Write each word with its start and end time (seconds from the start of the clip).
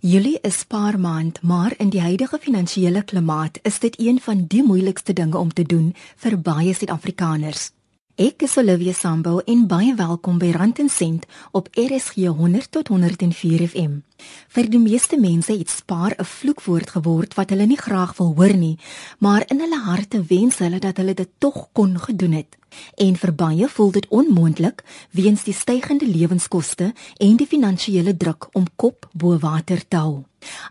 Julie 0.00 0.38
is 0.40 0.58
spaarmaand, 0.58 1.42
maar 1.42 1.74
in 1.76 1.88
die 1.90 2.00
huidige 2.00 2.38
finansiële 2.38 3.02
klimaat 3.02 3.58
is 3.62 3.78
dit 3.78 3.98
een 3.98 4.20
van 4.20 4.44
die 4.46 4.62
moeilikste 4.62 5.12
dinge 5.12 5.38
om 5.38 5.52
te 5.52 5.62
doen 5.62 5.94
vir 6.16 6.36
baie 6.38 6.74
Suid-Afrikaners. 6.74 7.72
Ek 8.14 8.44
is 8.46 8.54
Olivia 8.58 8.92
Sambo 8.94 9.40
en 9.46 9.66
baie 9.66 9.96
welkom 9.98 10.38
by 10.38 10.52
Rand 10.54 10.78
en 10.78 10.88
Sent 10.88 11.26
op 11.50 11.66
RSG 11.74 12.30
100 12.30 12.70
tot 12.70 12.88
104 12.94 13.66
FM. 13.66 13.98
Vir 14.54 14.70
die 14.70 14.78
meeste 14.78 15.18
mense 15.18 15.58
het 15.58 15.70
spaar 15.70 16.14
'n 16.18 16.24
vloekwoord 16.24 16.90
geword 16.90 17.34
wat 17.34 17.50
hulle 17.50 17.66
nie 17.66 17.78
graag 17.78 18.16
wil 18.16 18.34
hoor 18.36 18.56
nie, 18.56 18.78
maar 19.18 19.42
in 19.50 19.60
hulle 19.60 19.80
harte 19.82 20.22
wens 20.22 20.58
hulle 20.58 20.78
dat 20.78 20.96
hulle 20.96 21.14
dit 21.14 21.30
tog 21.38 21.68
kon 21.72 21.98
gedoen 21.98 22.32
het. 22.32 22.56
En 22.94 23.16
vir 23.16 23.34
baie 23.34 23.68
voel 23.68 23.90
dit 23.90 24.08
onmoontlik 24.08 24.84
weens 25.10 25.44
die 25.44 25.54
stygende 25.54 26.06
lewenskoste 26.06 26.92
en 27.16 27.36
die 27.36 27.46
finansiële 27.46 28.16
druk 28.16 28.48
om 28.52 28.66
kop 28.76 29.08
bo 29.12 29.38
water 29.38 29.88
te 29.88 29.96
hou. 29.96 30.24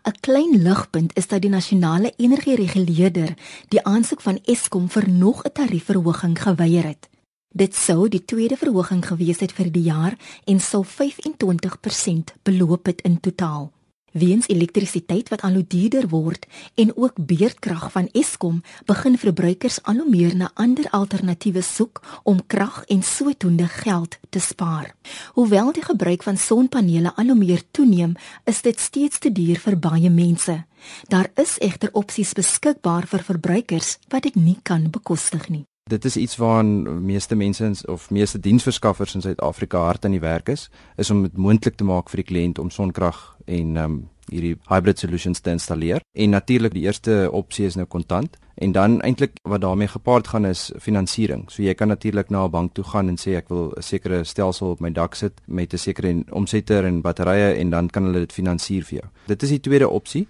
'n 0.03 0.20
Klein 0.20 0.61
ligpunt 0.61 1.11
is 1.17 1.27
dat 1.27 1.41
die 1.41 1.49
nasionale 1.49 2.13
energiereguleerder 2.17 3.34
die 3.67 3.84
aansoek 3.84 4.21
van 4.21 4.39
Eskom 4.43 4.89
vir 4.89 5.09
nog 5.09 5.43
'n 5.43 5.51
tariefverhoging 5.51 6.41
geweier 6.41 6.84
het. 6.84 7.09
Dit 7.49 7.75
sou 7.75 8.09
die 8.09 8.26
tweede 8.26 8.57
verhoging 8.57 9.05
gewees 9.07 9.39
het 9.39 9.51
vir 9.51 9.71
die 9.71 9.84
jaar 9.84 10.17
en 10.45 10.59
sou 10.59 10.85
25% 10.85 12.34
beloop 12.43 12.85
het 12.85 13.01
in 13.01 13.20
totaal. 13.20 13.71
Weens 14.17 14.48
elektrisiteit 14.48 15.30
wat 15.30 15.41
al 15.41 15.59
hoe 15.59 15.66
duurder 15.67 16.07
word 16.09 16.48
en 16.76 16.95
ook 16.95 17.20
beurtkrag 17.30 17.91
van 17.91 18.09
Eskom, 18.12 18.62
begin 18.85 19.17
verbruikers 19.17 19.77
al 19.84 20.02
hoe 20.02 20.09
meer 20.09 20.35
na 20.35 20.49
ander 20.53 20.90
alternatiewe 20.90 21.62
soek 21.62 22.02
om 22.23 22.41
krag 22.48 22.84
en 22.88 23.03
sodoende 23.03 23.67
geld 23.67 24.17
te 24.30 24.40
spaar. 24.40 24.95
Hoewel 25.38 25.71
die 25.71 25.85
gebruik 25.85 26.23
van 26.23 26.38
sonpanele 26.38 27.13
al 27.16 27.26
hoe 27.26 27.38
meer 27.38 27.62
toeneem, 27.71 28.16
is 28.45 28.62
dit 28.62 28.80
steeds 28.80 29.20
te 29.20 29.31
duur 29.31 29.59
vir 29.59 29.80
baie 29.80 30.09
mense. 30.09 30.63
Daar 31.07 31.29
is 31.35 31.57
egter 31.59 31.90
opsies 31.93 32.34
beskikbaar 32.34 33.05
vir 33.07 33.23
verbruikers 33.23 33.98
wat 34.10 34.23
dit 34.23 34.35
nie 34.35 34.60
kan 34.63 34.90
bekostig 34.90 35.49
nie. 35.49 35.65
Dit 35.88 36.05
is 36.05 36.18
iets 36.18 36.35
waaraan 36.35 37.05
meeste 37.05 37.35
mense 37.35 37.84
of 37.85 38.10
meeste 38.10 38.40
diensverskaffers 38.40 39.16
in 39.16 39.21
Suid-Afrika 39.21 39.80
hard 39.80 40.05
aan 40.05 40.12
die 40.12 40.20
werk 40.20 40.49
is, 40.49 40.70
is 40.96 41.10
om 41.10 41.21
dit 41.24 41.38
moontlik 41.38 41.77
te 41.79 41.88
maak 41.88 42.10
vir 42.12 42.24
die 42.24 42.27
kliënt 42.27 42.60
om 42.60 42.70
sonkrag 42.70 43.38
en 43.46 43.77
um 43.77 43.98
hierdie 44.27 44.57
hybrid 44.68 44.99
solutions 44.99 45.40
te 45.40 45.54
installeer. 45.55 46.04
En 46.12 46.34
natuurlik 46.35 46.74
die 46.76 46.84
eerste 46.84 47.29
opsie 47.32 47.66
is 47.66 47.77
nou 47.79 47.85
kontant 47.88 48.35
en 48.60 48.74
dan 48.76 48.99
eintlik 49.05 49.38
wat 49.48 49.62
daarmee 49.63 49.88
gepaard 49.88 50.27
gaan 50.27 50.46
is 50.49 50.66
finansiering. 50.84 51.46
So 51.48 51.63
jy 51.63 51.74
kan 51.74 51.88
natuurlik 51.88 52.29
na 52.29 52.44
'n 52.44 52.51
bank 52.51 52.74
toe 52.74 52.84
gaan 52.84 53.07
en 53.07 53.16
sê 53.16 53.38
ek 53.38 53.48
wil 53.48 53.72
'n 53.77 53.82
sekere 53.82 54.24
stelsel 54.24 54.72
op 54.72 54.79
my 54.82 54.91
dak 54.91 55.16
sit 55.16 55.40
met 55.46 55.74
'n 55.74 55.77
sekere 55.77 56.24
omsetter 56.32 56.85
en 56.85 57.01
batterye 57.01 57.55
en 57.55 57.70
dan 57.70 57.90
kan 57.90 58.04
hulle 58.04 58.20
dit 58.20 58.34
finansier 58.34 58.84
vir 58.84 58.99
jou. 58.99 59.10
Dit 59.27 59.44
is 59.44 59.49
die 59.49 59.60
tweede 59.60 59.90
opsie. 59.90 60.27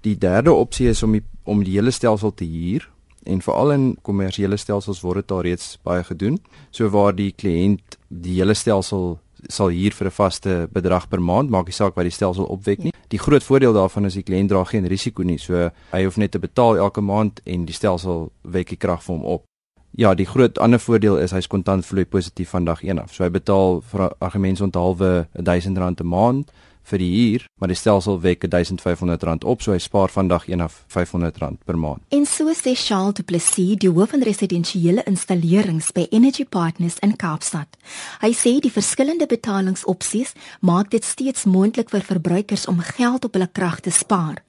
Die 0.00 0.18
derde 0.18 0.52
opsie 0.52 0.88
is 0.88 1.02
om 1.02 1.12
die, 1.12 1.24
om 1.44 1.64
die 1.64 1.72
hele 1.72 1.90
stelsel 1.90 2.34
te 2.34 2.44
huur 2.44 2.88
en 3.26 3.42
veral 3.42 3.72
in 3.74 3.84
kommersiële 4.02 4.56
stelsels 4.56 5.02
word 5.04 5.24
dit 5.24 5.34
alreeds 5.36 5.76
baie 5.84 6.04
gedoen. 6.04 6.38
So 6.70 6.88
waar 6.94 7.14
die 7.16 7.32
kliënt 7.32 7.98
die 8.08 8.38
hele 8.38 8.54
stelsel 8.54 9.18
sal 9.48 9.70
huur 9.70 9.92
vir 9.92 10.06
'n 10.06 10.10
vaste 10.10 10.68
bedrag 10.72 11.08
per 11.08 11.20
maand, 11.20 11.50
maak 11.50 11.66
nie 11.66 11.72
saak 11.72 11.94
wat 11.96 12.04
die 12.04 12.10
stelsel 12.10 12.44
opwek 12.44 12.78
nie. 12.82 12.92
Die 13.08 13.18
groot 13.18 13.42
voordeel 13.42 13.72
daarvan 13.72 14.06
is 14.06 14.14
die 14.14 14.22
kliënt 14.22 14.48
dra 14.48 14.64
geen 14.64 14.86
risiko 14.86 15.22
nie. 15.22 15.38
So 15.38 15.70
hy 15.92 16.04
hoef 16.04 16.16
net 16.16 16.32
te 16.32 16.38
betaal 16.38 16.76
elke 16.76 17.00
maand 17.00 17.40
en 17.44 17.64
die 17.64 17.74
stelsel 17.74 18.30
wek 18.42 18.68
die 18.68 18.76
krag 18.76 19.02
vir 19.02 19.14
hom 19.14 19.24
op. 19.24 19.44
Ja, 19.96 20.14
die 20.14 20.26
groot 20.26 20.58
ander 20.58 20.78
voordeel 20.78 21.18
is 21.18 21.32
hy's 21.32 21.46
kontant 21.46 21.86
vloei 21.86 22.04
positief 22.04 22.50
van 22.50 22.64
dag 22.64 22.82
1 22.82 22.98
af. 22.98 23.14
So 23.14 23.24
hy 23.24 23.30
betaal 23.30 23.80
vir 23.80 24.12
argumentsonthaalwe 24.18 25.28
R1000 25.38 26.00
'n 26.00 26.06
maand 26.06 26.50
vir 26.86 27.02
die 27.02 27.10
huur, 27.10 27.46
maar 27.58 27.70
die 27.72 27.78
stelsel 27.78 28.20
wek 28.22 28.46
R1500 28.46 29.44
op, 29.44 29.62
so 29.62 29.74
hy 29.74 29.80
spaar 29.82 30.12
vandag 30.12 30.46
eenaf 30.48 30.84
R500 30.88 31.58
per 31.66 31.78
maand. 31.78 32.02
En 32.14 32.26
so 32.26 32.52
sê 32.54 32.76
Charles 32.78 33.18
Du 33.18 33.24
Plessis, 33.26 33.76
die 33.82 33.90
hoof 33.90 34.14
van 34.14 34.22
residensiële 34.26 35.04
installerings 35.10 35.92
by 35.96 36.06
Energy 36.10 36.44
Partners 36.44 36.98
in 37.02 37.16
Kaapstad. 37.16 37.78
Hy 38.22 38.32
sê 38.36 38.56
die 38.62 38.72
verskillende 38.72 39.26
betalingsopsies 39.30 40.34
maak 40.60 40.90
dit 40.94 41.04
steeds 41.04 41.46
moontlik 41.50 41.90
vir 41.90 42.06
verbruikers 42.06 42.66
om 42.70 42.82
geld 42.96 43.26
op 43.26 43.38
hulle 43.38 43.50
krag 43.52 43.80
te 43.80 43.90
spaar. 43.90 44.42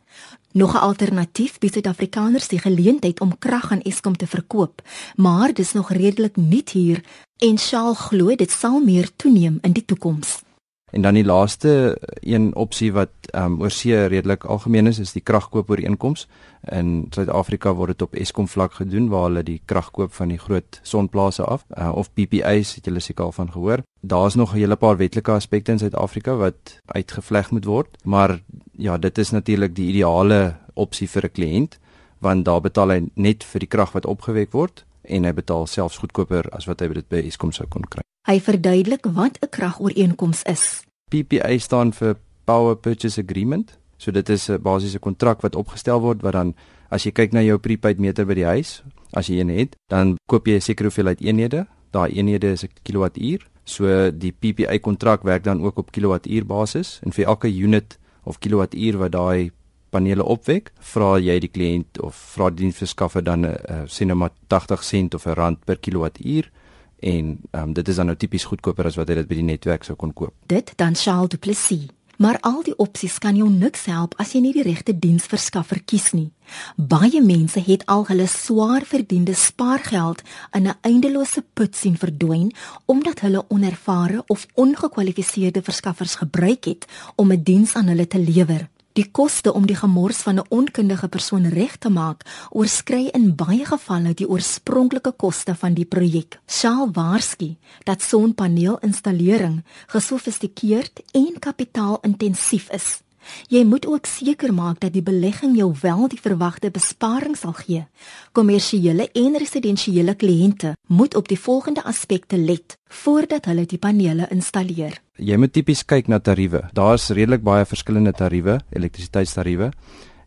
Nog 0.57 0.73
'n 0.73 0.85
alternatief 0.89 1.59
bied 1.59 1.73
Suid-Afrikaners 1.73 2.47
die 2.47 2.59
geleentheid 2.59 3.19
om 3.19 3.37
krag 3.37 3.71
aan 3.71 3.81
Eskom 3.81 4.17
te 4.17 4.27
verkoop, 4.27 4.81
maar 5.15 5.53
dis 5.53 5.73
nog 5.73 5.91
redelik 5.91 6.35
nuut 6.35 6.69
hier 6.69 7.03
en 7.37 7.57
Charles 7.57 7.99
glo 7.99 8.35
dit 8.35 8.51
sal 8.51 8.79
meer 8.79 9.09
toeneem 9.15 9.59
in 9.61 9.71
die 9.71 9.85
toekoms. 9.85 10.46
En 10.91 11.01
dan 11.01 11.13
die 11.13 11.25
laaste 11.25 11.97
een 12.19 12.55
opsie 12.55 12.93
wat 12.93 13.09
ehm 13.27 13.43
um, 13.51 13.61
oorsee 13.61 14.05
redelik 14.05 14.43
algemeen 14.43 14.87
is, 14.87 14.99
is 14.99 15.11
die 15.11 15.21
kragkoopooreenkoms. 15.21 16.27
In 16.71 17.07
Suid-Afrika 17.09 17.73
word 17.73 17.91
dit 17.91 18.01
op 18.01 18.15
Eskom 18.15 18.47
vlak 18.47 18.73
gedoen 18.73 19.09
waar 19.11 19.27
hulle 19.27 19.43
die 19.43 19.61
krag 19.65 19.91
koop 19.91 20.13
van 20.13 20.31
die 20.31 20.39
groot 20.39 20.79
sonplase 20.83 21.43
af 21.43 21.65
uh, 21.77 21.91
of 21.95 22.13
PPA's 22.13 22.75
het 22.75 22.85
julle 22.85 23.03
seker 23.03 23.25
al 23.25 23.31
van 23.31 23.51
gehoor. 23.51 23.83
Daar's 23.99 24.35
nog 24.35 24.53
'n 24.53 24.57
hele 24.57 24.75
paar 24.75 24.97
wetlike 24.97 25.31
aspekte 25.31 25.71
in 25.71 25.79
Suid-Afrika 25.79 26.35
wat 26.35 26.79
uitgevleg 26.85 27.51
moet 27.51 27.65
word, 27.65 27.97
maar 28.03 28.39
ja, 28.71 28.97
dit 28.97 29.17
is 29.17 29.29
natuurlik 29.29 29.75
die 29.75 29.87
ideale 29.87 30.55
opsie 30.73 31.09
vir 31.09 31.23
'n 31.25 31.31
kliënt 31.31 31.79
want 32.19 32.45
daar 32.45 32.61
betaal 32.61 32.89
hy 32.89 33.01
net 33.13 33.43
vir 33.43 33.59
die 33.59 33.67
krag 33.69 33.91
wat 33.91 34.05
opgewek 34.05 34.51
word 34.51 34.85
en 35.03 35.23
hy 35.23 35.33
betaal 35.33 35.67
selfs 35.67 35.97
goedkoper 35.97 36.49
as 36.51 36.65
wat 36.65 36.79
hy 36.79 36.87
dit 36.87 37.09
by 37.09 37.17
Eskom 37.27 37.51
sou 37.51 37.67
kon 37.67 37.81
kry. 37.81 38.01
Hy 38.27 38.41
verduidelik 38.43 39.05
wat 39.15 39.39
'n 39.39 39.49
kragooreenkoms 39.49 40.43
is. 40.43 40.83
PPA 41.07 41.57
staan 41.57 41.93
vir 41.93 42.17
Power 42.43 42.75
Purchase 42.75 43.21
Agreement. 43.21 43.79
So 43.97 44.11
dit 44.11 44.29
is 44.29 44.49
'n 44.49 44.61
basiese 44.61 44.99
kontrak 44.99 45.41
wat 45.41 45.55
opgestel 45.55 45.99
word 46.01 46.21
wat 46.21 46.33
dan 46.33 46.55
as 46.89 47.03
jy 47.03 47.11
kyk 47.11 47.31
na 47.31 47.41
jou 47.41 47.57
prepaid 47.57 47.99
meter 47.99 48.25
by 48.25 48.33
die 48.33 48.45
huis, 48.45 48.83
as 49.13 49.27
jy 49.27 49.39
een 49.39 49.49
het, 49.49 49.75
dan 49.88 50.17
koop 50.25 50.47
jy 50.47 50.55
'n 50.55 50.61
sekere 50.61 50.88
hoeveelheid 50.88 51.21
eenhede. 51.21 51.67
Daai 51.91 52.11
eenhede 52.11 52.51
is 52.51 52.63
'n 52.63 52.69
kilowattuur. 52.83 53.47
So 53.63 54.11
die 54.11 54.31
PPA 54.31 54.77
kontrak 54.79 55.23
werk 55.23 55.44
dan 55.44 55.61
ook 55.63 55.77
op 55.77 55.91
kilowattuur 55.91 56.45
basis 56.45 56.99
en 57.03 57.13
vir 57.13 57.25
elke 57.25 57.47
unit 57.47 57.97
of 58.23 58.39
kilowattuur 58.39 58.97
wat 58.97 59.11
daai 59.11 59.51
panele 59.89 60.23
opwek, 60.23 60.71
vra 60.79 61.17
jy 61.17 61.39
die 61.39 61.51
kliënt 61.51 62.01
of 62.01 62.15
vra 62.15 62.49
die 62.49 62.63
diensverskaffer 62.65 63.23
dan 63.23 63.45
'n 63.45 63.55
uh, 63.69 63.83
sê 63.85 64.05
nou 64.05 64.17
maar 64.17 64.31
80 64.47 64.83
sent 64.83 65.13
of 65.13 65.25
'n 65.25 65.33
rand 65.33 65.65
per 65.65 65.77
kilowattuur 65.77 66.51
en 66.99 67.39
um, 67.51 67.73
dit 67.73 67.87
is 67.87 67.95
dan 67.95 68.05
nou 68.05 68.17
tipies 68.17 68.43
goedkoper 68.43 68.85
as 68.85 68.95
wat 68.95 69.09
jy 69.09 69.15
dit 69.15 69.27
by 69.27 69.35
die 69.35 69.43
netwerk 69.43 69.83
sou 69.83 69.95
kon 69.95 70.13
koop. 70.13 70.33
Dit 70.47 70.73
dan 70.75 70.95
Charles 70.95 71.29
Du 71.29 71.37
Plessis. 71.37 71.87
Maar 72.17 72.37
al 72.41 72.63
die 72.65 72.73
opsies 72.81 73.19
kan 73.21 73.35
jou 73.37 73.49
niks 73.49 73.85
help 73.85 74.15
as 74.17 74.31
jy 74.33 74.39
nie 74.41 74.53
die 74.55 74.65
regte 74.65 74.95
diensverskaffer 74.97 75.83
kies 75.85 76.09
nie. 76.17 76.31
Baie 76.75 77.21
mense 77.21 77.61
het 77.61 77.83
al 77.85 78.07
hulle 78.09 78.25
swaar 78.31 78.87
verdiende 78.89 79.35
spaargeld 79.37 80.23
in 80.57 80.67
'n 80.67 80.77
eindelose 80.81 81.43
put 81.53 81.75
sien 81.75 81.97
verdwyn 81.97 82.51
omdat 82.85 83.19
hulle 83.19 83.45
onervare 83.49 84.23
of 84.27 84.47
ongekwalifiseerde 84.53 85.61
verskaffers 85.61 86.15
gebruik 86.15 86.65
het 86.65 86.85
om 87.15 87.31
'n 87.31 87.43
diens 87.43 87.75
aan 87.75 87.87
hulle 87.87 88.07
te 88.07 88.19
lewer. 88.19 88.69
Die 88.97 89.11
koste 89.13 89.51
om 89.53 89.67
die 89.69 89.75
gemors 89.77 90.23
van 90.25 90.39
'n 90.39 90.47
onkundige 90.49 91.07
persoon 91.07 91.45
reg 91.49 91.75
te 91.77 91.89
maak, 91.89 92.25
oorskry 92.49 93.05
in 93.13 93.35
baie 93.35 93.65
gevalle 93.65 94.13
die 94.13 94.29
oorspronklike 94.29 95.11
koste 95.11 95.55
van 95.55 95.73
die 95.73 95.85
projek. 95.85 96.39
Shaal 96.47 96.89
waarsku 96.91 97.55
dat 97.83 98.01
sonpaneelinstallering 98.01 99.63
gesofistikeerd 99.87 101.01
en 101.11 101.39
kapitaalintensief 101.39 102.69
is. 102.69 103.06
Jy 103.49 103.63
moet 103.63 103.85
ook 103.88 104.05
seker 104.05 104.53
maak 104.53 104.79
dat 104.79 104.93
die 104.93 105.03
belegging 105.03 105.55
jou 105.57 105.73
wel 105.81 106.07
die 106.07 106.19
verwagte 106.21 106.71
besparing 106.71 107.38
sal 107.38 107.53
gee. 107.53 107.85
Kommersiële 108.31 109.09
en 109.13 109.38
residensiële 109.38 110.15
kliënte 110.15 110.75
moet 110.88 111.15
op 111.15 111.27
die 111.27 111.39
volgende 111.39 111.83
aspekte 111.83 112.38
let 112.38 112.77
voordat 112.88 113.45
hulle 113.45 113.65
die 113.65 113.77
panele 113.77 114.27
installeer. 114.31 115.01
Jy 115.17 115.38
moet 115.38 115.53
tipies 115.53 115.85
kyk 115.85 116.07
na 116.07 116.19
tariewe. 116.19 116.69
Daar's 116.73 117.09
redelik 117.09 117.43
baie 117.43 117.65
verskillende 117.65 118.13
tariewe, 118.13 118.59
elektrisiteitstariewe 118.69 119.71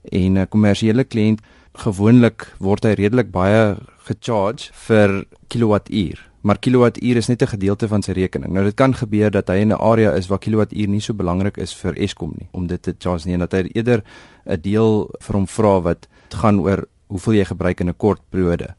en 0.03 0.39
'n 0.39 0.49
kommersiële 0.49 1.05
kliënt 1.05 1.41
gewoonlik 1.73 2.55
word 2.59 2.85
hy 2.85 2.95
redelik 2.99 3.31
baie 3.31 3.77
gecharge 4.07 4.71
vir 4.87 5.25
kilowattuur 5.49 6.30
maar 6.41 6.59
kilowattuur 6.59 7.17
is 7.17 7.27
net 7.27 7.43
'n 7.43 7.47
gedeelte 7.47 7.89
van 7.89 8.03
sy 8.03 8.13
rekening. 8.13 8.53
Nou 8.53 8.65
dit 8.65 8.75
kan 8.75 8.95
gebeur 8.95 9.31
dat 9.31 9.49
hy 9.49 9.57
in 9.57 9.73
'n 9.73 9.81
area 9.81 10.13
is 10.13 10.27
waar 10.27 10.39
kilowattuur 10.39 10.89
nie 10.89 11.01
so 11.01 11.15
belangrik 11.15 11.57
is 11.57 11.75
vir 11.75 11.95
Eskom 11.97 12.33
nie 12.39 12.49
om 12.51 12.67
dit 12.67 12.83
te 12.83 12.95
charge 12.99 13.27
nie 13.27 13.35
en 13.35 13.41
dat 13.41 13.53
hy 13.53 13.71
eerder 13.73 14.03
'n 14.47 14.61
deel 14.61 15.11
vir 15.21 15.35
hom 15.37 15.47
vra 15.47 15.81
wat 15.81 16.09
gaan 16.29 16.61
oor 16.61 16.89
hoeveel 17.09 17.33
jy 17.33 17.45
gebruik 17.45 17.81
in 17.81 17.89
'n 17.89 17.97
kort 17.97 18.21
periode. 18.31 18.75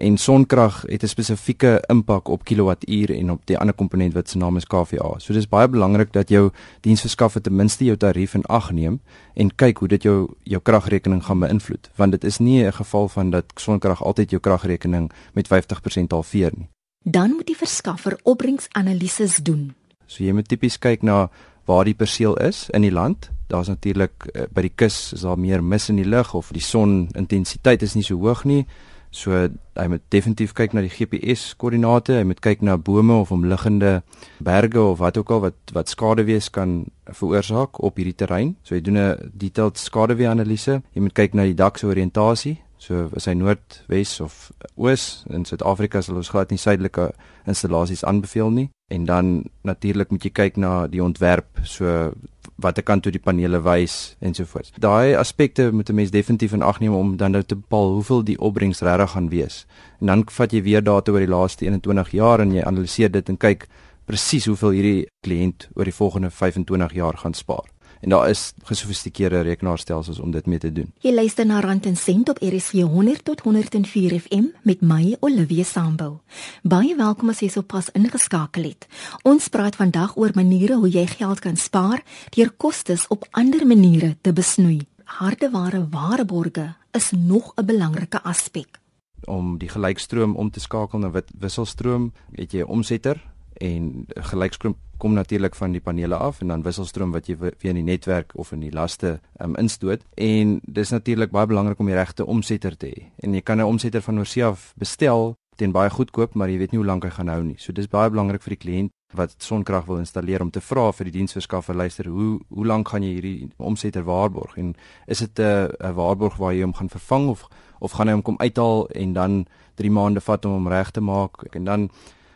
En 0.00 0.16
sonkrag 0.16 0.82
het 0.86 1.02
'n 1.02 1.08
spesifieke 1.08 1.82
impak 1.88 2.28
op 2.28 2.44
kilowattuur 2.44 3.10
en 3.10 3.30
op 3.30 3.46
die 3.46 3.58
ander 3.58 3.74
komponent 3.74 4.14
wat 4.14 4.28
se 4.28 4.38
naam 4.38 4.56
is 4.56 4.66
KVA. 4.66 5.18
So 5.18 5.32
dis 5.32 5.48
baie 5.48 5.68
belangrik 5.68 6.12
dat 6.12 6.28
jou 6.28 6.50
diensverskaffer 6.80 7.40
ten 7.40 7.56
minste 7.56 7.84
jou 7.84 7.96
tarief 7.96 8.34
in 8.34 8.44
ag 8.44 8.70
neem 8.70 9.00
en 9.34 9.54
kyk 9.54 9.78
hoe 9.78 9.88
dit 9.88 10.02
jou 10.02 10.28
jou 10.42 10.62
kragrekening 10.62 11.24
gaan 11.24 11.38
beïnvloed, 11.38 11.90
want 11.96 12.10
dit 12.10 12.24
is 12.24 12.38
nie 12.38 12.64
'n 12.64 12.72
geval 12.72 13.08
van 13.08 13.30
dat 13.30 13.44
sonkrag 13.54 14.04
altyd 14.04 14.30
jou 14.30 14.40
kragrekening 14.40 15.10
met 15.32 15.48
50% 15.48 16.10
halveer 16.10 16.52
nie 16.56 16.68
dan 17.02 17.30
moet 17.30 17.46
die 17.46 17.56
verskaffer 17.56 18.18
opbrengsanalises 18.22 19.36
doen. 19.36 19.74
So 20.06 20.24
jy 20.24 20.32
moet 20.32 20.48
tipies 20.48 20.78
kyk 20.78 21.02
na 21.02 21.28
waar 21.64 21.84
die 21.84 21.94
perseel 21.94 22.36
is 22.36 22.68
in 22.72 22.82
die 22.82 22.92
land 22.92 23.30
Daar's 23.48 23.68
natuurlik 23.68 24.28
uh, 24.28 24.44
by 24.52 24.66
die 24.66 24.74
kus 24.76 25.14
is 25.16 25.24
daar 25.24 25.38
meer 25.40 25.64
mis 25.64 25.88
in 25.88 25.96
die 25.96 26.08
lug 26.08 26.34
of 26.36 26.52
die 26.52 26.64
son 26.64 27.08
intensiteit 27.16 27.82
is 27.82 27.96
nie 27.96 28.04
so 28.04 28.20
hoog 28.20 28.44
nie. 28.44 28.66
So 29.08 29.32
hy 29.32 29.86
moet 29.88 30.04
definitief 30.12 30.52
kyk 30.52 30.74
na 30.76 30.82
die 30.84 30.92
GPS 30.92 31.54
koördinate, 31.56 32.18
hy 32.18 32.26
moet 32.28 32.42
kyk 32.44 32.60
na 32.60 32.76
bome 32.76 33.16
of 33.16 33.32
omliggende 33.32 34.02
berge 34.44 34.82
of 34.82 35.00
wat 35.00 35.16
ook 35.16 35.32
al 35.32 35.40
wat 35.46 35.72
wat 35.72 35.88
skaduwees 35.88 36.50
kan 36.52 36.82
veroorsaak 37.08 37.80
op 37.80 37.96
hierdie 37.96 38.18
terrein. 38.20 38.56
So 38.62 38.76
hy 38.76 38.82
doen 38.84 39.00
'n 39.00 39.32
detailed 39.32 39.80
skaduwee-analise. 39.80 40.82
Jy 40.92 41.00
moet 41.00 41.16
kyk 41.16 41.34
na 41.34 41.48
die 41.48 41.56
dak 41.56 41.78
se 41.78 41.86
oriëntasie. 41.86 42.58
So 42.78 43.08
is 43.18 43.26
hy 43.26 43.34
noord, 43.34 43.82
wes 43.90 44.20
of 44.22 44.50
oos 44.78 45.24
in 45.34 45.44
Suid-Afrika 45.44 46.00
sal 46.02 46.20
ons 46.20 46.30
glad 46.30 46.52
nie 46.54 46.60
suidelike 46.62 47.10
installasies 47.50 48.04
aanbeveel 48.06 48.52
nie. 48.54 48.68
En 48.94 49.04
dan 49.04 49.32
natuurlik 49.66 50.12
moet 50.14 50.24
jy 50.24 50.30
kyk 50.32 50.60
na 50.62 50.86
die 50.86 51.02
ontwerp. 51.02 51.58
So 51.66 52.12
watter 52.58 52.82
kant 52.82 53.04
toe 53.04 53.12
die 53.14 53.22
panele 53.22 53.60
wys 53.62 54.16
en 54.22 54.34
so 54.34 54.46
voort. 54.48 54.72
Daai 54.82 55.14
aspekte 55.18 55.70
moet 55.72 55.90
'n 55.90 55.94
mens 55.94 56.10
definitief 56.10 56.52
in 56.52 56.62
ag 56.62 56.80
neem 56.80 56.94
om 56.94 57.16
dan 57.16 57.32
nou 57.32 57.42
te 57.42 57.56
bepaal 57.56 57.92
hoeveel 57.98 58.24
die 58.24 58.38
opbrengs 58.38 58.80
regtig 58.80 59.10
gaan 59.10 59.28
wees. 59.28 59.66
En 60.00 60.06
dan 60.06 60.24
vat 60.26 60.52
jy 60.52 60.62
weer 60.62 60.82
data 60.82 61.12
oor 61.12 61.20
die 61.20 61.34
laaste 61.36 61.64
21 61.64 62.10
jaar 62.10 62.40
en 62.40 62.52
jy 62.52 62.62
analiseer 62.62 63.10
dit 63.10 63.28
en 63.28 63.36
kyk 63.36 63.68
presies 64.06 64.46
hoeveel 64.46 64.70
hierdie 64.70 65.06
kliënt 65.20 65.68
oor 65.74 65.84
die 65.84 65.94
volgende 65.94 66.30
25 66.30 66.92
jaar 66.92 67.16
gaan 67.16 67.34
spaar 67.34 67.68
en 68.00 68.08
daar 68.08 68.28
is 68.28 68.52
gesofistikeerde 68.62 69.40
rekenaarstelsels 69.40 70.18
om 70.18 70.30
dit 70.30 70.46
mee 70.46 70.58
te 70.58 70.72
doen. 70.72 70.92
Jy 71.00 71.14
luister 71.14 71.46
na 71.46 71.60
Rand 71.60 71.86
en 71.86 71.96
Sent 71.96 72.28
op 72.28 72.38
RSG 72.42 72.72
100 72.72 73.24
tot 73.24 73.40
104 73.40 74.20
FM 74.20 74.44
met 74.62 74.80
my 74.80 75.16
Olivia 75.20 75.64
Sambu. 75.64 76.18
Baie 76.62 76.96
welkom 76.96 77.28
as 77.28 77.40
jy 77.40 77.48
sopas 77.48 77.90
ingeskakel 77.92 78.70
het. 78.70 78.86
Ons 79.22 79.48
praat 79.48 79.76
vandag 79.76 80.16
oor 80.16 80.30
maniere 80.34 80.78
hoe 80.78 80.90
jy 80.90 81.06
geld 81.06 81.40
kan 81.40 81.56
spaar 81.56 82.02
deur 82.36 82.50
kostes 82.56 83.06
op 83.08 83.26
ander 83.30 83.66
maniere 83.66 84.16
te 84.20 84.32
besnoei. 84.32 84.80
Hardeware 85.18 85.86
waarborge 85.90 86.74
is 86.92 87.10
nog 87.10 87.52
'n 87.56 87.64
belangrike 87.64 88.22
aspek. 88.22 88.78
Om 89.24 89.58
die 89.58 89.68
gelykstroom 89.68 90.36
om 90.36 90.50
te 90.50 90.60
skakel 90.60 90.98
na 90.98 91.10
wisselstroom, 91.38 92.12
het 92.32 92.52
jy 92.52 92.60
'n 92.60 92.68
omsetter 92.68 93.27
en 93.60 94.06
gelykstroom 94.30 94.76
kom 94.98 95.14
natuurlik 95.14 95.54
van 95.54 95.72
die 95.72 95.80
panele 95.80 96.16
af 96.16 96.40
en 96.40 96.48
dan 96.48 96.62
wisselstroom 96.62 97.12
wat 97.14 97.28
jy 97.30 97.36
via 97.38 97.72
die 97.72 97.86
netwerk 97.86 98.32
of 98.34 98.52
in 98.52 98.60
die 98.60 98.72
laste 98.74 99.20
um, 99.40 99.54
instoot. 99.56 100.02
En 100.14 100.58
dis 100.62 100.90
natuurlik 100.90 101.30
baie 101.30 101.46
belangrik 101.46 101.78
om 101.78 101.86
die 101.86 101.94
regte 101.98 102.26
omsetter 102.26 102.76
te 102.76 102.90
hê. 102.90 103.04
En 103.22 103.34
jy 103.34 103.40
kan 103.40 103.58
'n 103.58 103.70
omsetter 103.70 104.02
van 104.02 104.18
oorsee 104.18 104.44
af 104.44 104.72
bestel 104.76 105.36
teen 105.56 105.72
baie 105.72 105.90
goedkoop 105.90 106.34
maar 106.34 106.48
jy 106.48 106.58
weet 106.58 106.72
nie 106.72 106.78
hoe 106.78 106.86
lank 106.86 107.04
hy 107.04 107.10
gaan 107.10 107.28
hou 107.28 107.42
nie. 107.42 107.56
So 107.58 107.72
dis 107.72 107.90
baie 107.90 108.10
belangrik 108.10 108.42
vir 108.42 108.56
die 108.56 108.62
kliënt 108.64 108.92
wat 109.16 109.34
sonkrag 109.38 109.86
wil 109.86 109.98
installeer 109.98 110.42
om 110.44 110.50
te 110.50 110.60
vra 110.60 110.90
vir 110.92 111.08
die 111.08 111.16
diensverskaffer 111.18 111.74
luister 111.74 112.10
hoe 112.12 112.40
hoe 112.48 112.66
lank 112.66 112.88
gaan 112.88 113.02
jy 113.02 113.14
hierdie 113.16 113.48
omsetter 113.56 114.04
waarborg? 114.04 114.56
En 114.56 114.74
is 115.06 115.18
dit 115.18 115.38
'n 115.38 115.70
'n 115.80 115.94
waarborg 115.94 116.36
waar 116.36 116.52
jy 116.54 116.62
hom 116.62 116.74
gaan 116.74 116.88
vervang 116.88 117.28
of 117.28 117.48
of 117.80 117.92
gaan 117.92 118.08
hy 118.08 118.12
hom 118.12 118.22
kom 118.22 118.38
uithaal 118.38 118.88
en 118.88 119.12
dan 119.12 119.46
3 119.76 119.90
maande 119.90 120.20
vat 120.20 120.44
om 120.44 120.52
hom 120.52 120.68
reg 120.68 120.90
te 120.90 121.00
maak? 121.00 121.42
En 121.54 121.64
dan 121.64 121.90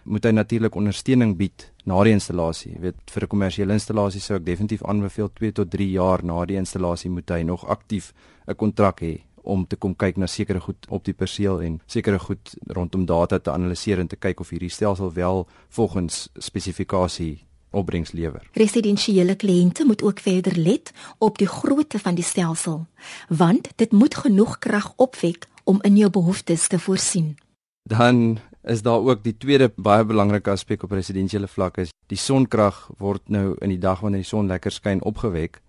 moet 0.05 0.25
hy 0.25 0.31
natuurlik 0.31 0.75
ondersteuning 0.75 1.37
bied 1.37 1.73
na 1.85 2.03
die 2.05 2.13
installasie. 2.13 2.73
Jy 2.75 2.81
weet 2.81 3.11
vir 3.11 3.23
'n 3.23 3.29
kommersiële 3.29 3.73
installasie 3.73 4.21
sou 4.21 4.37
ek 4.37 4.45
definitief 4.45 4.83
aanbeveel 4.85 5.31
2 5.35 5.53
tot 5.53 5.71
3 5.71 5.91
jaar 5.91 6.25
na 6.25 6.45
die 6.45 6.57
installasie 6.57 7.11
moet 7.11 7.31
hy 7.31 7.43
nog 7.43 7.65
aktief 7.69 8.13
'n 8.47 8.55
kontrak 8.55 9.01
hê 9.03 9.21
om 9.43 9.67
te 9.67 9.77
kom 9.77 9.95
kyk 9.95 10.17
na 10.17 10.27
sekere 10.27 10.61
goed 10.61 10.87
op 10.89 11.05
die 11.05 11.15
perseel 11.15 11.61
en 11.63 11.81
sekere 11.87 12.19
goed 12.19 12.55
rondom 12.67 13.07
data 13.07 13.39
te 13.39 13.51
analiseer 13.51 13.99
en 13.99 14.09
te 14.09 14.17
kyk 14.17 14.41
of 14.41 14.51
hierdie 14.51 14.71
stelsel 14.71 15.13
wel 15.13 15.47
volgens 15.69 16.29
spesifikasie 16.39 17.47
opbrengs 17.73 18.13
lewer. 18.13 18.49
Residensiële 18.53 19.35
kliënte 19.35 19.85
moet 19.85 20.03
ook 20.03 20.21
verder 20.21 20.57
let 20.57 20.93
op 21.19 21.39
die 21.39 21.47
grootte 21.47 21.99
van 21.99 22.15
die 22.15 22.25
stelsel, 22.25 22.87
want 23.29 23.69
dit 23.77 23.93
moet 23.93 24.15
genoeg 24.15 24.59
krag 24.59 24.93
opwek 24.97 25.47
om 25.65 25.79
in 25.83 25.97
jou 25.97 26.11
behoeftes 26.11 26.67
te 26.67 26.79
voorsien. 26.79 27.37
Dan 27.83 28.39
is 28.63 28.83
daar 28.83 29.03
ook 29.03 29.25
die 29.25 29.37
tweede 29.37 29.73
baie 29.77 30.05
belangrike 30.05 30.51
aspek 30.51 30.83
op 30.87 30.93
residensiële 30.95 31.49
vlak 31.51 31.79
is 31.83 31.91
die 32.13 32.19
sonkrag 32.19 32.89
word 32.99 33.29
nou 33.29 33.57
in 33.61 33.75
die 33.75 33.81
dag 33.83 34.01
wanneer 34.01 34.23
die 34.23 34.29
son 34.29 34.51
lekker 34.51 34.73
skyn 34.73 35.03
opgewek 35.03 35.61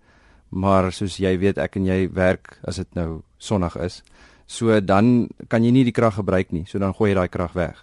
maar 0.54 0.92
soos 0.94 1.18
jy 1.18 1.34
weet 1.42 1.58
ek 1.58 1.80
en 1.80 1.88
jy 1.88 2.06
werk 2.14 2.58
as 2.62 2.78
dit 2.78 2.90
nou 2.94 3.24
sonnig 3.42 3.74
is. 3.82 4.02
So 4.46 4.78
dan 4.80 5.28
kan 5.50 5.64
jy 5.64 5.72
nie 5.74 5.84
die 5.88 5.94
krag 5.94 6.20
gebruik 6.20 6.52
nie 6.54 6.64
so 6.70 6.78
dan 6.78 6.94
gooi 6.94 7.10
jy 7.10 7.18
daai 7.18 7.32
krag 7.32 7.56
weg. 7.58 7.82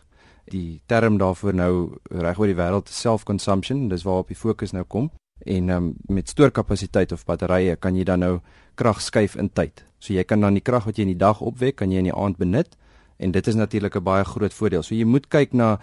Die 0.52 0.81
term 0.88 1.19
daarvoor 1.19 1.57
nou 1.57 1.74
reg 2.10 2.40
oor 2.40 2.50
die 2.50 2.57
wêreld 2.57 2.90
self 2.90 3.25
consumption 3.28 3.90
dis 3.92 4.06
waarop 4.07 4.31
die 4.31 4.40
fokus 4.40 4.72
nou 4.74 4.86
kom. 4.88 5.12
En 5.46 5.69
um, 5.69 5.94
met 6.07 6.30
stoorkapasiteit 6.30 7.12
of 7.12 7.25
batterye 7.25 7.75
kan 7.75 7.98
jy 7.98 8.06
dan 8.07 8.22
nou 8.24 8.36
krag 8.75 9.02
skuif 9.02 9.36
in 9.36 9.50
tyd. 9.50 9.84
So 10.00 10.14
jy 10.14 10.24
kan 10.24 10.42
dan 10.42 10.56
die 10.56 10.64
krag 10.64 10.88
wat 10.88 10.98
jy 10.98 11.10
in 11.10 11.16
die 11.16 11.19
dag 11.19 11.42
opwek 11.42 11.81
kan 11.81 11.92
jy 11.92 12.00
in 12.00 12.12
die 12.12 12.16
aand 12.16 12.40
benut 12.40 12.78
en 13.21 13.31
dit 13.31 13.47
is 13.47 13.56
natuurlik 13.56 13.95
'n 13.95 14.03
baie 14.03 14.23
groot 14.23 14.53
voordeel. 14.53 14.83
So 14.83 14.95
jy 14.95 15.06
moet 15.06 15.27
kyk 15.27 15.53
na 15.53 15.79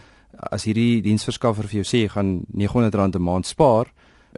as 0.51 0.65
hierdie 0.65 1.03
diensverskaffer 1.03 1.69
vir 1.69 1.83
jou 1.83 1.87
sê 1.87 2.03
jy 2.03 2.09
gaan 2.09 2.45
R900 2.53 3.17
'n 3.17 3.23
maand 3.23 3.47
spaar, 3.47 3.87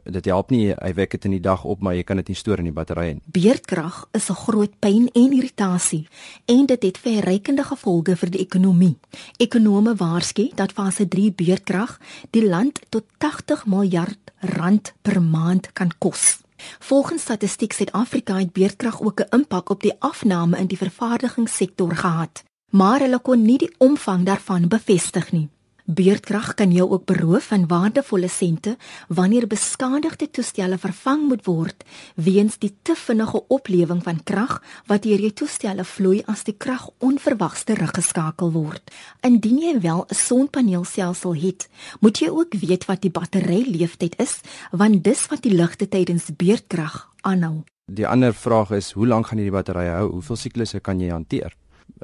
dit 0.05 0.25
help 0.31 0.51
nie 0.51 0.71
hy 0.73 0.93
wek 0.95 1.11
dit 1.11 1.25
in 1.25 1.35
die 1.37 1.43
dag 1.45 1.65
op 1.65 1.81
maar 1.81 1.95
jy 1.95 2.05
kan 2.07 2.21
dit 2.21 2.29
nie 2.29 2.39
stoor 2.39 2.59
in 2.59 2.71
die 2.71 2.75
batterye 2.75 3.15
nie. 3.15 3.23
Beerdkrag 3.27 4.07
is 4.13 4.31
'n 4.31 4.35
groot 4.35 4.73
pyn 4.81 5.09
en 5.13 5.33
irritasie 5.33 6.09
en 6.47 6.67
dit 6.67 6.83
het 6.83 6.99
verrykende 6.99 7.65
gevolge 7.65 8.17
vir 8.17 8.31
die 8.31 8.41
ekonomie. 8.41 8.97
Ekonome 9.39 9.95
waarsku 9.95 10.51
dat 10.55 10.73
fase 10.73 11.09
3 11.09 11.33
beerdkrag 11.33 11.99
die 12.31 12.47
land 12.49 12.81
tot 12.89 13.05
80 13.19 13.67
miljard 13.67 14.19
rand 14.41 14.93
per 15.03 15.23
maand 15.23 15.73
kan 15.73 15.91
kos. 15.99 16.39
Volgens 16.79 17.23
Statistiek 17.23 17.73
Suid-Afrika 17.73 18.39
het 18.39 18.53
beerdkrag 18.53 19.01
ook 19.01 19.21
'n 19.21 19.37
impak 19.37 19.71
op 19.71 19.83
die 19.83 19.95
afname 19.99 20.59
in 20.59 20.67
die 20.67 20.79
vervaardigingssektor 20.79 21.97
gehad 21.97 22.45
maar 22.71 23.01
hulle 23.01 23.19
kon 23.19 23.43
nie 23.43 23.59
die 23.59 23.73
omvang 23.79 24.27
daarvan 24.27 24.69
bevestig 24.69 25.33
nie. 25.33 25.49
Beurtkrag 25.91 26.55
kan 26.55 26.71
jou 26.71 26.85
ook 26.91 27.05
beroof 27.05 27.49
van 27.51 27.67
waardevolle 27.67 28.29
sente 28.29 28.77
wanneer 29.09 29.47
beskadigde 29.47 30.31
toestelle 30.31 30.79
vervang 30.79 31.25
moet 31.29 31.43
word 31.47 31.83
weens 32.15 32.59
die 32.63 32.71
te 32.83 32.95
vinnige 32.95 33.41
oplewing 33.49 34.03
van 34.03 34.21
krag 34.23 34.61
wat 34.87 35.03
deur 35.03 35.19
jou 35.19 35.33
toestelle 35.43 35.85
vloei 35.85 36.21
as 36.31 36.45
die 36.47 36.55
krag 36.55 36.85
onverwags 36.99 37.65
teruggeskakel 37.67 38.53
word. 38.55 38.83
Indien 39.27 39.59
jy 39.59 39.81
wel 39.81 40.07
'n 40.07 40.15
sonpaneelstelsel 40.15 41.35
het, 41.35 41.69
moet 42.01 42.19
jy 42.19 42.29
ook 42.29 42.55
weet 42.55 42.85
wat 42.85 43.03
die 43.03 43.11
batteryleeftyd 43.11 44.15
is, 44.19 44.41
want 44.71 45.05
dis 45.05 45.27
wat 45.27 45.43
die 45.43 45.55
ligte 45.55 45.89
tydens 45.89 46.31
beurtkrag 46.37 47.11
aanhou. 47.21 47.65
Die 47.87 48.07
ander 48.07 48.35
vraag 48.35 48.71
is, 48.71 48.93
hoe 48.93 49.07
lank 49.07 49.27
gaan 49.27 49.39
hierdie 49.39 49.57
batterye 49.57 49.91
hou? 49.91 50.11
Hoeveel 50.11 50.37
siklusse 50.37 50.81
kan 50.81 51.01
jy 51.01 51.11
hanteer? 51.11 51.57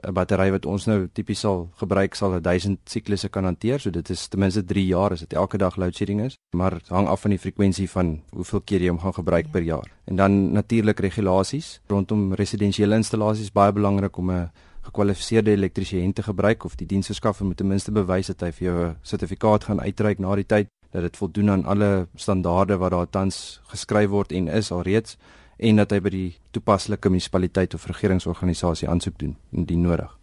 'n 0.06 0.12
battery 0.12 0.50
wat 0.50 0.66
ons 0.66 0.86
nou 0.86 1.08
tipies 1.12 1.40
sal 1.40 1.68
gebruik 1.76 2.14
sal 2.14 2.40
1000 2.40 2.78
siklusse 2.84 3.28
kan 3.28 3.44
hanteer. 3.44 3.80
So 3.80 3.90
dit 3.90 4.10
is 4.10 4.28
ten 4.28 4.40
minste 4.40 4.64
3 4.64 4.86
jaar 4.86 5.12
as 5.12 5.20
dit 5.20 5.32
elke 5.32 5.58
dag 5.58 5.76
load 5.76 5.94
shedding 5.94 6.20
is, 6.20 6.36
maar 6.56 6.80
hang 6.88 7.06
af 7.08 7.20
van 7.20 7.30
die 7.30 7.38
frekwensie 7.38 7.90
van 7.90 8.20
hoeveel 8.30 8.60
keer 8.60 8.80
jy 8.80 8.88
hom 8.88 8.98
gaan 8.98 9.14
gebruik 9.14 9.50
per 9.50 9.62
jaar. 9.62 9.90
En 10.04 10.16
dan 10.16 10.52
natuurlik 10.52 11.00
regulasies 11.00 11.80
rondom 11.86 12.34
residensiële 12.34 12.94
installasies 12.94 13.52
baie 13.52 13.72
belangrik 13.72 14.16
om 14.16 14.30
'n 14.30 14.50
gekwalifiseerde 14.86 15.50
elektriesien 15.50 16.12
te 16.12 16.22
gebruik 16.22 16.64
of 16.64 16.74
die 16.74 16.86
diensverskaffer 16.86 17.46
moet 17.46 17.56
ten 17.56 17.66
minste 17.66 17.92
bewys 17.92 18.26
dat 18.26 18.40
hy 18.40 18.50
vir 18.52 18.66
jou 18.66 18.76
'n 18.86 18.96
sertifikaat 19.02 19.64
gaan 19.64 19.80
uitreik 19.80 20.18
na 20.18 20.34
die 20.34 20.46
tyd 20.46 20.68
dat 20.90 21.02
dit 21.02 21.16
voldoen 21.16 21.50
aan 21.50 21.64
alle 21.64 22.08
standaarde 22.14 22.76
wat 22.76 22.90
daar 22.90 23.10
tans 23.10 23.60
geskryf 23.72 24.08
word 24.08 24.32
en 24.32 24.48
is 24.48 24.70
alreeds 24.72 25.16
en 25.56 25.76
dat 25.76 25.90
hy 25.90 26.00
by 26.00 26.10
die 26.10 26.36
toepaslike 26.50 27.08
munisipaliteit 27.08 27.74
of 27.74 27.86
regeringsorganisasie 27.86 28.88
aansoek 28.88 29.18
doen 29.18 29.36
indien 29.52 29.80
nodig. 29.80 30.16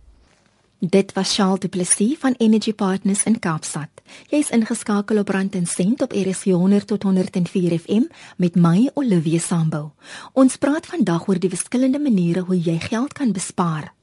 Dit 0.83 1.13
was 1.15 1.31
Charles 1.35 1.59
Du 1.59 1.69
Plessis 1.69 2.17
van 2.19 2.33
Energy 2.43 2.73
Partners 2.73 3.23
in 3.23 3.39
Kaapstad. 3.39 3.87
Jy 4.27 4.37
is 4.43 4.49
ingeskakel 4.51 5.17
op 5.21 5.29
Rand 5.31 5.55
en 5.55 5.65
Sent 5.65 6.01
op 6.03 6.11
RSG 6.11 6.51
100 6.51 6.87
tot 6.87 7.03
104 7.03 7.79
FM 7.79 8.03
met 8.37 8.55
my 8.59 8.89
Olivia 8.99 9.39
Sambu. 9.39 9.91
Ons 10.33 10.57
praat 10.59 10.85
vandag 10.85 11.27
oor 11.27 11.39
die 11.39 11.49
verskillende 11.49 11.99
maniere 12.03 12.41
hoe 12.43 12.59
jy 12.59 12.79
geld 12.83 13.13
kan 13.15 13.31
bespaar. 13.31 13.93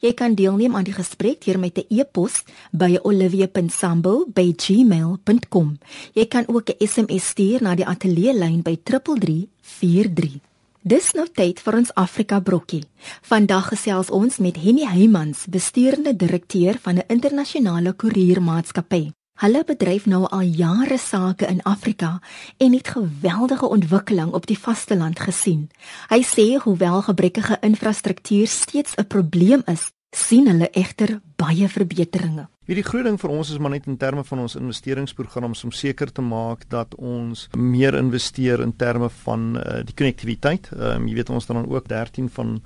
Jy 0.00 0.12
kan 0.12 0.34
deelneem 0.36 0.76
aan 0.76 0.84
die 0.84 0.96
gesprek 0.96 1.44
deur 1.44 1.58
met 1.58 1.78
'n 1.78 1.84
e-pos 1.88 2.44
by 2.72 2.98
olivia.sambu@gmail.com. 3.02 5.78
Jy 6.12 6.26
kan 6.26 6.48
ook 6.48 6.68
'n 6.68 6.86
SMS 6.86 7.28
stuur 7.28 7.62
na 7.62 7.74
die 7.74 7.86
ateljee 7.86 8.34
lyn 8.34 8.62
by 8.62 8.76
3343. 8.82 10.45
Dis 10.86 11.08
nou 11.18 11.24
tyd 11.26 11.58
vir 11.58 11.74
ons 11.80 11.88
Afrika 11.98 12.36
brokkie. 12.38 12.84
Vandag 13.26 13.72
gesels 13.72 14.06
ons 14.14 14.36
met 14.38 14.54
Henny 14.62 14.84
Heymans, 14.86 15.48
bestuurende 15.50 16.12
direkteur 16.14 16.78
van 16.84 17.00
'n 17.02 17.08
internasionale 17.10 17.92
koeriermaatskappy. 17.92 19.10
Hulle 19.42 19.64
bedryf 19.64 20.06
nou 20.06 20.28
al 20.30 20.46
jare 20.46 20.98
sake 20.98 21.46
in 21.46 21.62
Afrika 21.62 22.20
en 22.58 22.72
het 22.72 22.88
geweldige 22.88 23.68
ontwikkeling 23.68 24.32
op 24.32 24.46
die 24.46 24.58
vasteland 24.58 25.18
gesien. 25.18 25.70
Hy 26.08 26.22
sê 26.22 26.62
hoewel 26.62 27.02
gebrekkige 27.02 27.58
infrastruktuur 27.60 28.46
steeds 28.46 28.94
'n 28.94 29.06
probleem 29.06 29.62
is, 29.66 29.90
sien 30.16 30.46
hulle 30.46 30.70
egter 30.70 31.20
baie 31.36 31.68
verbeteringe. 31.68 32.48
Wie 32.66 32.74
die 32.74 32.82
groot 32.82 33.04
ding 33.06 33.14
vir 33.14 33.30
ons 33.30 33.50
is 33.54 33.60
maar 33.62 33.70
net 33.70 33.84
in 33.86 33.94
terme 33.94 34.24
van 34.26 34.40
ons 34.42 34.56
investeringsprograms 34.58 35.60
om 35.68 35.70
seker 35.70 36.10
te 36.10 36.22
maak 36.22 36.64
dat 36.72 36.96
ons 36.98 37.44
meer 37.54 37.94
investeer 37.94 38.58
in 38.64 38.72
terme 38.74 39.06
van 39.20 39.44
uh, 39.60 39.84
die 39.86 39.94
konnektiwiteit. 39.94 40.72
Ehm 40.74 41.04
um, 41.04 41.06
jy 41.06 41.14
weet 41.20 41.30
ons 41.30 41.46
dan 41.46 41.62
ook 41.62 41.86
13 41.86 42.26
van 42.34 42.56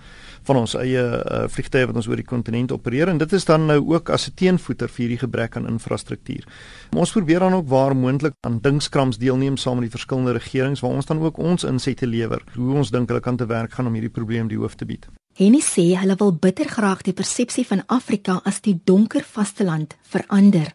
van 0.48 0.62
ons 0.62 0.74
eie 0.80 1.04
uh, 1.04 1.42
vliegtye 1.52 1.84
wat 1.90 2.00
ons 2.00 2.08
oor 2.08 2.16
die 2.16 2.24
kontinent 2.32 2.72
opereer 2.72 3.12
en 3.12 3.20
dit 3.20 3.36
is 3.36 3.44
dan 3.44 3.68
nou 3.68 3.78
ook 3.92 4.08
as 4.08 4.30
'n 4.30 4.36
teenvoeter 4.40 4.88
vir 4.88 5.04
hierdie 5.04 5.22
gebrek 5.26 5.56
aan 5.56 5.68
infrastruktuur. 5.68 6.48
Ons 6.96 7.12
probeer 7.12 7.44
dan 7.44 7.60
ook 7.60 7.68
waar 7.68 7.96
moontlik 7.96 8.34
aan 8.40 8.60
dingskrams 8.60 9.18
deelneem 9.18 9.56
saam 9.56 9.84
met 9.84 9.90
die 9.90 9.98
verskillende 9.98 10.32
regerings 10.32 10.80
waar 10.80 10.96
ons 10.96 11.06
dan 11.06 11.20
ook 11.20 11.38
ons 11.38 11.64
insette 11.64 12.06
lewer. 12.06 12.40
Hoe 12.56 12.74
ons 12.74 12.90
dink 12.90 13.08
hulle 13.08 13.20
kan 13.20 13.36
te 13.36 13.46
werk 13.46 13.72
gaan 13.72 13.86
om 13.86 13.92
hierdie 13.92 14.16
probleem 14.16 14.48
die 14.48 14.58
hoof 14.58 14.74
te 14.74 14.86
bied. 14.86 15.10
Henny 15.40 15.62
sê 15.64 15.94
hulle 15.96 16.18
wil 16.20 16.34
bitter 16.36 16.68
graag 16.68 17.00
die 17.06 17.14
persepsie 17.16 17.62
van 17.64 17.80
Afrika 17.88 18.34
as 18.44 18.58
die 18.60 18.74
donker 18.84 19.24
vasteland 19.24 19.94
verander. 20.12 20.74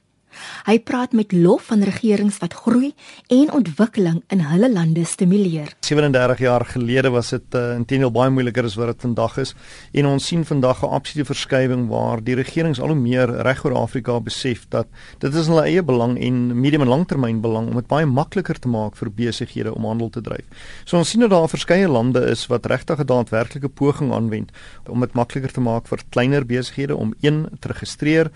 Hy 0.66 0.80
praat 0.80 1.14
met 1.14 1.32
lof 1.32 1.70
van 1.72 1.84
regerings 1.84 2.38
wat 2.42 2.54
groei 2.54 2.94
en 3.28 3.52
ontwikkeling 3.52 4.22
in 4.34 4.40
hulle 4.40 4.72
lande 4.72 5.06
stimuleer. 5.06 5.74
37 5.80 6.40
jaar 6.40 6.66
gelede 6.66 7.10
was 7.10 7.30
dit 7.30 7.56
uh, 7.56 7.76
intendeel 7.76 8.12
baie 8.12 8.30
moeiliker 8.30 8.66
as 8.66 8.78
wat 8.80 8.94
dit 8.94 9.06
vandag 9.08 9.38
is 9.38 9.54
en 9.94 10.06
ons 10.06 10.26
sien 10.26 10.46
vandag 10.46 10.84
'n 10.84 10.94
absolute 10.98 11.28
verskywing 11.34 11.88
waar 11.88 12.24
die 12.24 12.36
regerings 12.36 12.80
al 12.80 12.94
hoe 12.94 13.00
meer 13.00 13.30
reg 13.48 13.66
oor 13.66 13.76
Afrika 13.76 14.20
besef 14.20 14.66
dat 14.70 14.88
dit 15.20 15.34
is 15.34 15.48
hulle 15.48 15.64
eie 15.64 15.84
belang 15.84 16.18
en 16.20 16.60
medium 16.60 16.82
en 16.82 16.88
langtermyn 16.88 17.42
belang 17.42 17.68
om 17.68 17.76
dit 17.76 17.88
baie 17.88 18.06
makliker 18.06 18.60
te 18.60 18.68
maak 18.68 18.96
vir 18.96 19.10
besighede 19.10 19.74
om 19.74 19.86
handel 19.86 20.10
te 20.10 20.22
dryf. 20.22 20.46
So 20.86 20.98
ons 20.98 21.10
sien 21.10 21.22
dat 21.22 21.30
daar 21.30 21.50
verskeie 21.50 21.88
lande 21.88 22.22
is 22.32 22.48
wat 22.48 22.66
regtig 22.66 23.00
'n 23.00 23.06
daadwerklike 23.06 23.70
poging 23.70 24.14
aanwend 24.14 24.52
om 24.88 25.00
dit 25.00 25.14
makliker 25.14 25.52
te 25.52 25.62
maak 25.62 25.88
vir 25.88 26.00
kleiner 26.10 26.46
besighede 26.46 26.96
om 26.96 27.14
een 27.22 27.48
te 27.60 27.68
registreer 27.68 28.32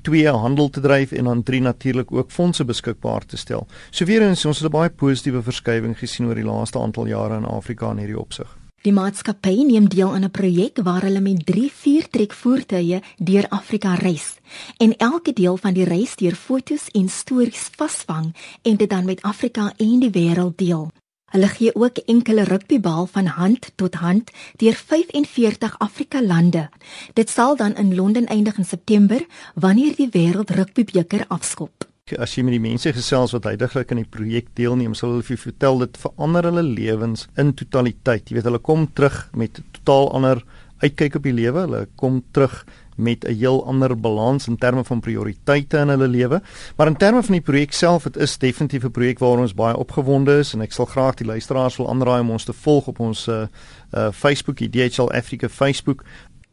twee 0.00 0.28
handel 0.28 0.68
te 0.68 0.80
dryf 0.80 1.12
en 1.12 1.24
dan 1.24 1.42
drie 1.42 1.60
natuurlik 1.60 2.12
ook 2.12 2.30
fondse 2.30 2.64
beskikbaar 2.64 3.26
te 3.26 3.36
stel. 3.36 3.66
So 3.90 4.04
weer 4.04 4.22
eens 4.22 4.44
ons 4.44 4.58
het 4.58 4.68
'n 4.68 4.76
baie 4.76 4.90
positiewe 4.90 5.42
verskywing 5.42 5.98
gesien 5.98 6.26
oor 6.26 6.34
die 6.34 6.44
laaste 6.44 6.78
aantal 6.78 7.06
jare 7.06 7.36
in 7.36 7.44
Afrika 7.44 7.90
in 7.90 7.98
hierdie 7.98 8.18
opsig. 8.18 8.60
Die 8.80 8.94
maatskappy 8.96 9.58
neem 9.68 9.90
deel 9.92 10.14
aan 10.14 10.24
'n 10.24 10.30
projek 10.30 10.80
waar 10.82 11.02
hulle 11.02 11.20
met 11.20 11.46
3 11.46 11.70
viertrek 11.82 12.32
voertuie 12.32 13.02
deur 13.16 13.46
Afrika 13.48 13.94
reis 13.94 14.38
en 14.76 14.96
elke 14.96 15.32
deel 15.32 15.56
van 15.56 15.74
die 15.74 15.84
reis 15.84 16.16
deur 16.16 16.34
fotos 16.34 16.88
en 16.92 17.08
stories 17.08 17.68
vasvang 17.76 18.34
en 18.62 18.76
dit 18.76 18.90
dan 18.90 19.04
met 19.04 19.22
Afrika 19.22 19.72
en 19.76 19.98
die 20.00 20.10
wêreld 20.10 20.56
deel. 20.56 20.90
Hulle 21.30 21.46
gee 21.48 21.70
ook 21.74 21.98
enkele 22.10 22.44
rugbybal 22.44 23.06
van 23.06 23.26
hand 23.26 23.70
tot 23.78 23.94
hand 23.94 24.30
deur 24.58 24.74
45 24.74 25.76
Afrika 25.78 26.22
lande. 26.22 26.68
Dit 27.14 27.30
sal 27.30 27.56
dan 27.56 27.76
in 27.78 27.94
Londen 27.94 28.26
eindig 28.26 28.58
in 28.58 28.64
September 28.64 29.22
wanneer 29.54 29.94
die 29.94 30.08
wêreld 30.10 30.50
rugbybeker 30.50 31.24
afskop. 31.28 31.86
As 32.18 32.34
jy 32.34 32.42
met 32.42 32.56
die 32.56 32.64
mense 32.64 32.90
gesels 32.90 33.30
wat 33.36 33.46
heidaglik 33.46 33.92
aan 33.94 34.02
die 34.02 34.10
projek 34.10 34.48
deelneem, 34.58 34.96
sal 34.98 35.12
hulle 35.12 35.22
vir 35.22 35.36
jou 35.36 35.44
vertel 35.44 35.78
dit 35.84 36.00
verander 36.02 36.50
hulle 36.50 36.66
lewens 36.66 37.28
in 37.38 37.54
totaliteit. 37.54 38.26
Jy 38.26 38.40
weet 38.40 38.50
hulle 38.50 38.62
kom 38.66 38.88
terug 38.90 39.22
met 39.38 39.62
totaal 39.78 40.10
ander 40.18 40.42
uitkyk 40.82 41.20
op 41.20 41.30
die 41.30 41.36
lewe. 41.36 41.68
Hulle 41.68 41.84
kom 41.94 42.24
terug 42.34 42.64
met 43.00 43.24
'n 43.24 43.34
heel 43.34 43.66
ander 43.66 44.00
balans 44.00 44.48
in 44.48 44.56
terme 44.56 44.84
van 44.84 45.00
prioriteite 45.00 45.76
in 45.76 45.88
hulle 45.88 46.08
lewe. 46.08 46.42
Maar 46.76 46.86
in 46.86 46.96
terme 46.96 47.22
van 47.22 47.32
die 47.32 47.42
projek 47.42 47.72
self, 47.72 48.02
dit 48.02 48.16
is 48.16 48.38
definitief 48.38 48.84
'n 48.84 48.90
projek 48.90 49.18
waar 49.18 49.38
ons 49.38 49.54
baie 49.54 49.76
opgewonde 49.76 50.38
is 50.38 50.52
en 50.52 50.60
ek 50.60 50.72
sal 50.72 50.84
graag 50.84 51.14
die 51.14 51.26
luisteraars 51.26 51.76
wil 51.76 51.88
aanraai 51.88 52.20
om 52.20 52.30
ons 52.30 52.44
te 52.44 52.52
volg 52.52 52.86
op 52.86 53.00
ons 53.00 53.26
uh, 53.26 53.46
uh 53.92 54.08
Facebook, 54.12 54.56
die 54.56 54.70
DHL 54.70 55.10
Africa 55.10 55.48
Facebook. 55.48 56.04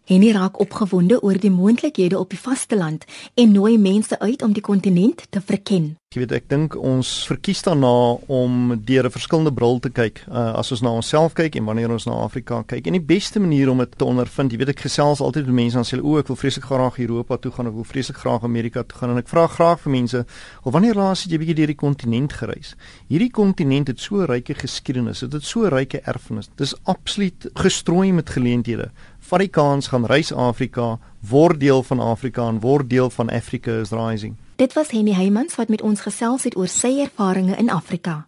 Henny 0.07 0.31
raak 0.31 0.59
opgewonde 0.63 1.17
oor 1.19 1.35
die 1.35 1.51
moontlikhede 1.51 2.15
op 2.15 2.29
die 2.31 2.39
vasteland 2.39 3.03
en 3.35 3.51
nooi 3.51 3.75
mense 3.77 4.19
uit 4.19 4.41
om 4.41 4.53
die 4.55 4.63
kontinent 4.63 5.25
te 5.29 5.41
verken. 5.43 5.97
Jy 6.15 6.21
weet 6.21 6.31
ek 6.37 6.45
dink 6.47 6.75
ons 6.79 7.09
verkies 7.27 7.59
daarna 7.65 8.15
om 8.31 8.69
deur 8.87 9.05
'n 9.05 9.11
verskillende 9.11 9.51
bril 9.51 9.79
te 9.83 9.89
kyk. 9.89 10.23
Uh, 10.31 10.55
as 10.55 10.71
ons 10.71 10.81
na 10.81 10.89
onsself 10.95 11.33
kyk 11.35 11.55
en 11.59 11.65
wanneer 11.65 11.91
ons 11.91 12.05
na 12.05 12.13
Afrika 12.23 12.63
kyk. 12.63 12.87
En 12.87 12.95
die 12.95 13.03
beste 13.03 13.39
manier 13.39 13.69
om 13.69 13.77
dit 13.77 13.97
te 13.97 14.05
ondervind, 14.05 14.51
jy 14.51 14.57
weet 14.57 14.69
ek 14.69 14.85
gesels 14.87 15.19
altyd 15.19 15.45
met 15.45 15.55
mense 15.55 15.77
en 15.77 15.83
sê 15.83 15.99
o, 15.99 16.17
ek 16.17 16.27
wil 16.27 16.39
vreeslik 16.39 16.63
graag 16.63 16.99
Europa 16.99 17.37
toe 17.37 17.51
gaan 17.51 17.67
of 17.67 17.71
ek 17.73 17.75
wil 17.75 17.91
vreeslik 17.91 18.17
graag 18.17 18.43
Amerika 18.43 18.83
toe 18.83 18.97
gaan 18.97 19.09
en 19.09 19.17
ek 19.17 19.27
vra 19.27 19.47
graag 19.47 19.79
vir 19.79 19.91
mense, 19.91 20.25
"Of 20.63 20.73
wanneer 20.73 20.95
laas 20.95 21.23
het 21.23 21.31
jy 21.31 21.37
bietjie 21.37 21.55
deur 21.55 21.67
die 21.67 21.75
kontinent 21.75 22.33
gereis?" 22.33 22.75
Hierdie 23.09 23.31
kontinent 23.31 23.87
het 23.87 23.99
so 23.99 24.23
ryke 24.23 24.53
geskiedenis, 24.53 25.19
dit 25.19 25.33
het 25.33 25.43
so 25.43 25.67
ryke 25.67 25.99
erfenis. 26.05 26.47
Dis 26.55 26.73
absoluut 26.85 27.49
gestrooi 27.53 28.13
met 28.13 28.29
geleenthede 28.29 28.91
vat 29.27 29.43
die 29.43 29.51
kans 29.51 29.89
gaan 29.91 30.05
reis 30.07 30.31
Afrika, 30.31 30.97
word 31.27 31.59
deel 31.59 31.83
van 31.83 31.99
Afrika 31.99 32.47
en 32.47 32.61
word 32.63 32.89
deel 32.89 33.09
van 33.11 33.29
Africa 33.29 33.79
is 33.81 33.91
rising. 33.91 34.37
Dit 34.57 34.73
was 34.73 34.89
Henny 34.95 35.13
Heymans 35.13 35.55
wat 35.59 35.69
met 35.69 35.83
ons 35.85 36.01
gesels 36.01 36.47
het 36.47 36.55
oor 36.57 36.69
sy 36.71 36.95
ervarings 37.03 37.59
in 37.59 37.69
Afrika. 37.69 38.23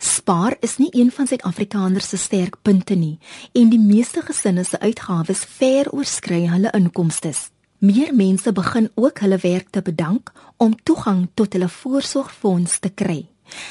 Spaar 0.00 0.56
is 0.64 0.78
nie 0.78 0.88
een 0.90 1.12
van 1.14 1.28
Suid-Afrikaners 1.28 2.08
se 2.08 2.18
sterkpunte 2.18 2.96
nie 2.98 3.18
en 3.52 3.70
die 3.70 3.82
meeste 3.82 4.24
gesinne 4.24 4.64
se 4.64 4.80
uitgawes 4.80 5.44
ver 5.58 5.92
oorskry 5.92 6.46
hulle 6.48 6.72
inkomste. 6.74 7.34
Meer 7.78 8.10
mense 8.14 8.52
begin 8.52 8.88
ook 8.94 9.20
hulle 9.22 9.38
werk 9.42 9.68
te 9.70 9.82
bedank 9.82 10.32
om 10.56 10.74
toegang 10.82 11.28
tot 11.34 11.52
hulle 11.54 11.68
voorsorgfonds 11.68 12.78
te 12.82 12.90
kry. 12.90 13.20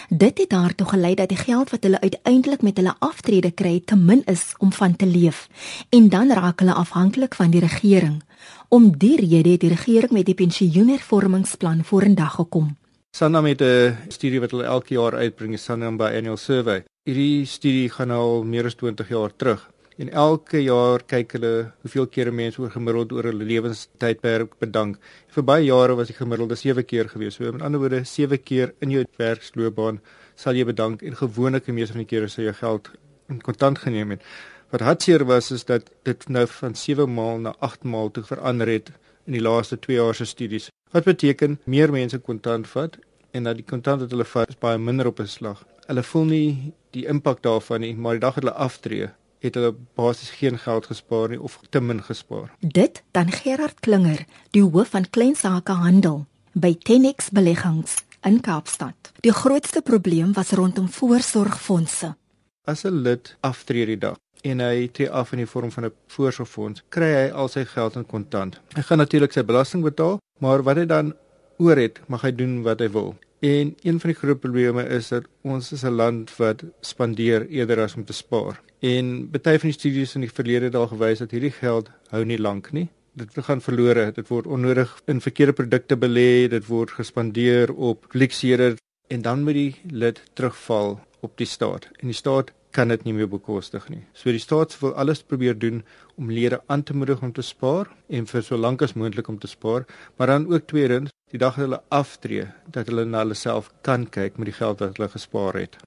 Dit 0.09 0.37
het 0.37 0.49
daartoe 0.49 0.87
gelei 0.87 1.13
dat 1.15 1.29
die 1.29 1.37
geld 1.37 1.69
wat 1.69 1.83
hulle 1.83 2.01
uiteindelik 2.01 2.61
met 2.61 2.77
hulle 2.77 2.95
aftrede 2.99 3.51
kry 3.51 3.81
te 3.85 3.95
min 3.95 4.23
is 4.25 4.53
om 4.57 4.73
van 4.73 4.95
te 4.95 5.05
leef 5.05 5.47
en 5.89 6.09
dan 6.09 6.31
raak 6.31 6.59
hulle 6.59 6.73
afhanklik 6.73 7.35
van 7.35 7.49
die 7.51 7.61
regering. 7.61 8.23
Om 8.67 8.97
die 8.97 9.15
rede 9.19 9.49
het 9.49 9.59
die 9.59 9.69
regering 9.69 10.11
met 10.11 10.25
die 10.25 10.35
pensioenhervormingsplan 10.35 11.83
vorendag 11.83 12.35
gekom. 12.35 12.75
Sanlam 13.11 13.45
het 13.45 13.61
'n 13.61 13.97
studie 14.07 14.39
wat 14.39 14.51
hulle 14.51 14.63
elke 14.63 14.93
jaar 14.93 15.15
uitbring, 15.15 15.51
die 15.51 15.59
Sanlam 15.59 15.97
Biennial 15.97 16.37
Survey. 16.37 16.83
Hierdie 17.03 17.45
studie 17.45 17.89
gaan 17.89 18.11
al 18.11 18.43
meer 18.43 18.65
as 18.65 18.75
20 18.75 19.09
jaar 19.09 19.35
terug. 19.35 19.69
En 19.97 20.11
elke 20.13 20.59
jaar 20.61 21.01
kyk 21.09 21.31
hulle 21.33 21.51
hoeveel 21.81 22.05
kere 22.13 22.31
mense 22.39 22.59
oor 22.61 22.69
gemiddeld 22.69 23.13
oor 23.15 23.27
hulle 23.31 23.45
lewenstydperk 23.49 24.51
bedank. 24.61 24.99
Vir 25.33 25.45
baie 25.49 25.63
jare 25.65 25.95
was 25.97 26.11
die 26.11 26.17
gemiddelde 26.17 26.57
7 26.61 26.85
keer 26.85 27.09
gewees. 27.09 27.39
So 27.39 27.49
met 27.55 27.63
ander 27.65 27.81
woorde 27.81 28.03
7 28.05 28.37
keer 28.37 28.75
in 28.85 28.93
jou 28.93 29.01
werksloopbaan 29.17 29.97
sal 30.37 30.53
jy 30.53 30.67
bedank 30.69 31.01
en 31.01 31.17
gewoonlik 31.17 31.65
die 31.65 31.73
meeste 31.73 31.97
van 31.97 32.05
die 32.05 32.11
kere 32.13 32.29
sal 32.29 32.45
jy 32.45 32.53
geld 32.61 32.91
in 33.33 33.41
kontant 33.41 33.81
geneem 33.87 34.13
het. 34.13 34.29
Wat 34.69 34.85
hartseer 34.85 35.25
was 35.25 35.49
is 35.51 35.65
dat 35.65 35.89
dit 36.05 36.29
nou 36.29 36.45
van 36.59 36.77
7 36.77 37.09
maal 37.17 37.41
na 37.49 37.57
8 37.65 37.83
maal 37.83 38.13
toe 38.13 38.27
verander 38.29 38.69
het 38.69 38.93
in 39.25 39.33
die 39.33 39.41
laaste 39.41 39.81
2 39.81 39.97
jaar 39.97 40.13
se 40.13 40.29
studies. 40.29 40.69
Wat 40.93 41.09
beteken 41.09 41.57
meer 41.65 41.91
mense 41.91 42.21
kontant 42.21 42.69
vat 42.69 43.01
en 43.33 43.49
dat 43.49 43.57
die 43.57 43.65
kontant 43.65 44.05
wat 44.05 44.13
hulle 44.13 44.29
vat 44.37 44.53
is 44.53 44.61
baie 44.61 44.77
minder 44.77 45.09
op 45.09 45.19
'n 45.19 45.37
slag. 45.37 45.65
Hulle 45.87 46.03
voel 46.03 46.25
nie 46.25 46.73
die 46.91 47.07
impak 47.07 47.41
daarvan 47.41 47.81
nie, 47.81 47.95
maar 47.95 48.13
die 48.13 48.27
dag 48.27 48.35
dat 48.35 48.43
hulle 48.43 48.61
aftree 48.67 49.09
het 49.39 49.55
hulle 49.55 49.75
basies 49.95 50.29
geen 50.29 50.57
geld 50.59 50.85
gespaar 50.85 51.29
nie 51.29 51.41
of 51.41 51.59
te 51.69 51.81
min 51.81 52.03
gespaar. 52.03 52.51
Dit 52.59 53.03
dan 53.11 53.31
Gerard 53.31 53.79
Klinger, 53.79 54.25
die 54.51 54.63
hoof 54.63 54.89
van 54.95 55.09
klein 55.09 55.35
sake 55.35 55.71
handel 55.71 56.25
by 56.53 56.73
Tenex 56.73 57.29
Beleggings 57.29 58.03
in 58.25 58.41
Kaapstad. 58.41 59.11
Die 59.21 59.33
grootste 59.33 59.81
probleem 59.81 60.33
was 60.33 60.51
rondom 60.51 60.89
voorsorgfondse. 60.89 62.15
As 62.63 62.83
'n 62.83 63.01
lid 63.01 63.35
aftree 63.39 63.85
die 63.85 63.97
dag 63.97 64.17
en 64.41 64.59
hy 64.59 64.87
tree 64.87 65.09
af 65.09 65.31
in 65.31 65.37
die 65.37 65.49
vorm 65.49 65.71
van 65.71 65.85
'n 65.85 65.93
voorsorgfonds, 66.07 66.83
kry 66.89 67.11
hy 67.13 67.29
al 67.31 67.47
sy 67.47 67.65
geld 67.65 67.95
in 67.95 68.05
kontant. 68.05 68.59
Hy 68.75 68.81
gaan 68.81 68.97
natuurlik 68.97 69.31
sy 69.31 69.43
belasting 69.43 69.83
betaal, 69.83 70.19
maar 70.39 70.63
wat 70.63 70.77
hy 70.77 70.85
dan 70.85 71.13
oor 71.57 71.77
het, 71.77 71.99
mag 72.07 72.21
hy 72.21 72.31
doen 72.31 72.61
wat 72.65 72.79
hy 72.79 72.89
wil. 72.93 73.15
En 73.39 73.75
een 73.85 73.99
van 73.99 74.09
die 74.09 74.17
groot 74.17 74.39
probleme 74.39 74.83
is 74.89 75.11
dat 75.13 75.27
ons 75.41 75.71
is 75.71 75.83
'n 75.83 75.93
land 75.93 76.35
wat 76.37 76.63
spandeer 76.81 77.47
eerder 77.47 77.79
as 77.79 77.95
om 77.95 78.05
te 78.05 78.13
spaar. 78.13 78.61
En 78.79 79.29
baie 79.29 79.59
van 79.59 79.69
die 79.69 79.79
studies 79.79 80.15
in 80.15 80.21
die 80.21 80.33
verlede 80.33 80.65
het 80.65 80.75
al 80.75 80.87
gewys 80.87 81.19
dat 81.19 81.31
hierdie 81.31 81.51
geld 81.51 81.89
hou 82.09 82.25
nie 82.25 82.39
lank 82.39 82.71
nie. 82.71 82.89
Dit 83.13 83.29
gaan 83.33 83.61
verlore. 83.61 84.11
Dit 84.11 84.27
word 84.27 84.47
onnodig 84.47 85.01
in 85.05 85.21
verkeerde 85.21 85.53
produkte 85.53 85.97
belê, 85.97 86.47
dit 86.49 86.65
word 86.65 86.91
gespandeer 86.91 87.73
op 87.73 88.05
luksere 88.11 88.75
en 89.07 89.21
dan 89.21 89.43
moet 89.43 89.53
die 89.53 89.75
lid 89.89 90.21
terugval 90.33 90.99
op 91.19 91.37
die 91.37 91.47
staat. 91.47 91.89
En 91.99 92.07
die 92.07 92.15
staat 92.15 92.51
kan 92.71 92.87
dit 92.87 93.03
nie 93.03 93.13
meer 93.13 93.29
bekostig 93.29 93.89
nie. 93.89 94.03
So 94.13 94.31
die 94.31 94.41
staat 94.41 94.75
wil 94.81 94.93
alles 94.95 95.23
probeer 95.23 95.57
doen 95.57 95.83
om 96.15 96.31
lede 96.31 96.61
aan 96.67 96.83
te 96.83 96.93
moedig 96.93 97.21
om 97.21 97.31
te 97.33 97.41
spaar 97.41 97.89
en 98.07 98.27
vir 98.27 98.43
so 98.43 98.57
lank 98.57 98.81
as 98.81 98.93
moontlik 98.93 99.27
om 99.27 99.39
te 99.39 99.47
spaar, 99.47 99.85
maar 100.17 100.27
dan 100.27 100.47
ook 100.47 100.67
tweedens 100.67 101.13
die 101.31 101.39
dag 101.39 101.55
hulle 101.55 101.81
aftree 101.89 102.47
dat 102.71 102.87
hulle 102.87 103.05
na 103.05 103.25
hulle 103.25 103.35
self 103.35 103.71
kan 103.81 104.07
kyk 104.09 104.37
met 104.37 104.51
die 104.51 104.57
geld 104.59 104.79
wat 104.79 104.97
hulle 104.97 105.09
gespaar 105.09 105.59
het. 105.59 105.77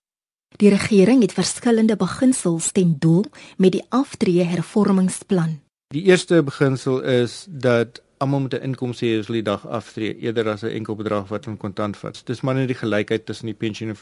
Die 0.59 0.71
regering 0.71 1.23
het 1.23 1.33
verskillende 1.33 1.97
beginsels 1.97 2.73
ten 2.73 2.97
doel 2.99 3.25
met 3.57 3.73
die 3.73 3.85
aftree 3.89 4.45
hervormingsplan. 4.45 5.61
Die 5.95 6.03
eerste 6.11 6.43
beginsel 6.43 7.01
is 7.01 7.47
dat 7.49 8.03
almal 8.21 8.41
met 8.41 8.55
'n 8.55 8.63
inkomste 8.63 9.07
hê 9.07 9.19
as 9.19 9.27
hulle 9.27 9.43
die 9.43 9.51
dag 9.53 9.67
aftree 9.67 10.19
eerder 10.19 10.49
as 10.49 10.63
'n 10.63 10.77
enkel 10.79 10.97
bedrag 10.97 11.29
wat 11.29 11.47
in 11.47 11.57
kontant 11.57 11.97
vat. 11.97 12.23
Dis 12.27 12.41
maar 12.41 12.55
net 12.55 12.67
die 12.67 12.77
gelykheid 12.77 13.27
tussen 13.27 13.47
die 13.47 13.55
pensioen 13.55 13.97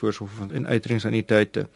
en 0.53 0.67
uitredensaniteite. 0.67 1.69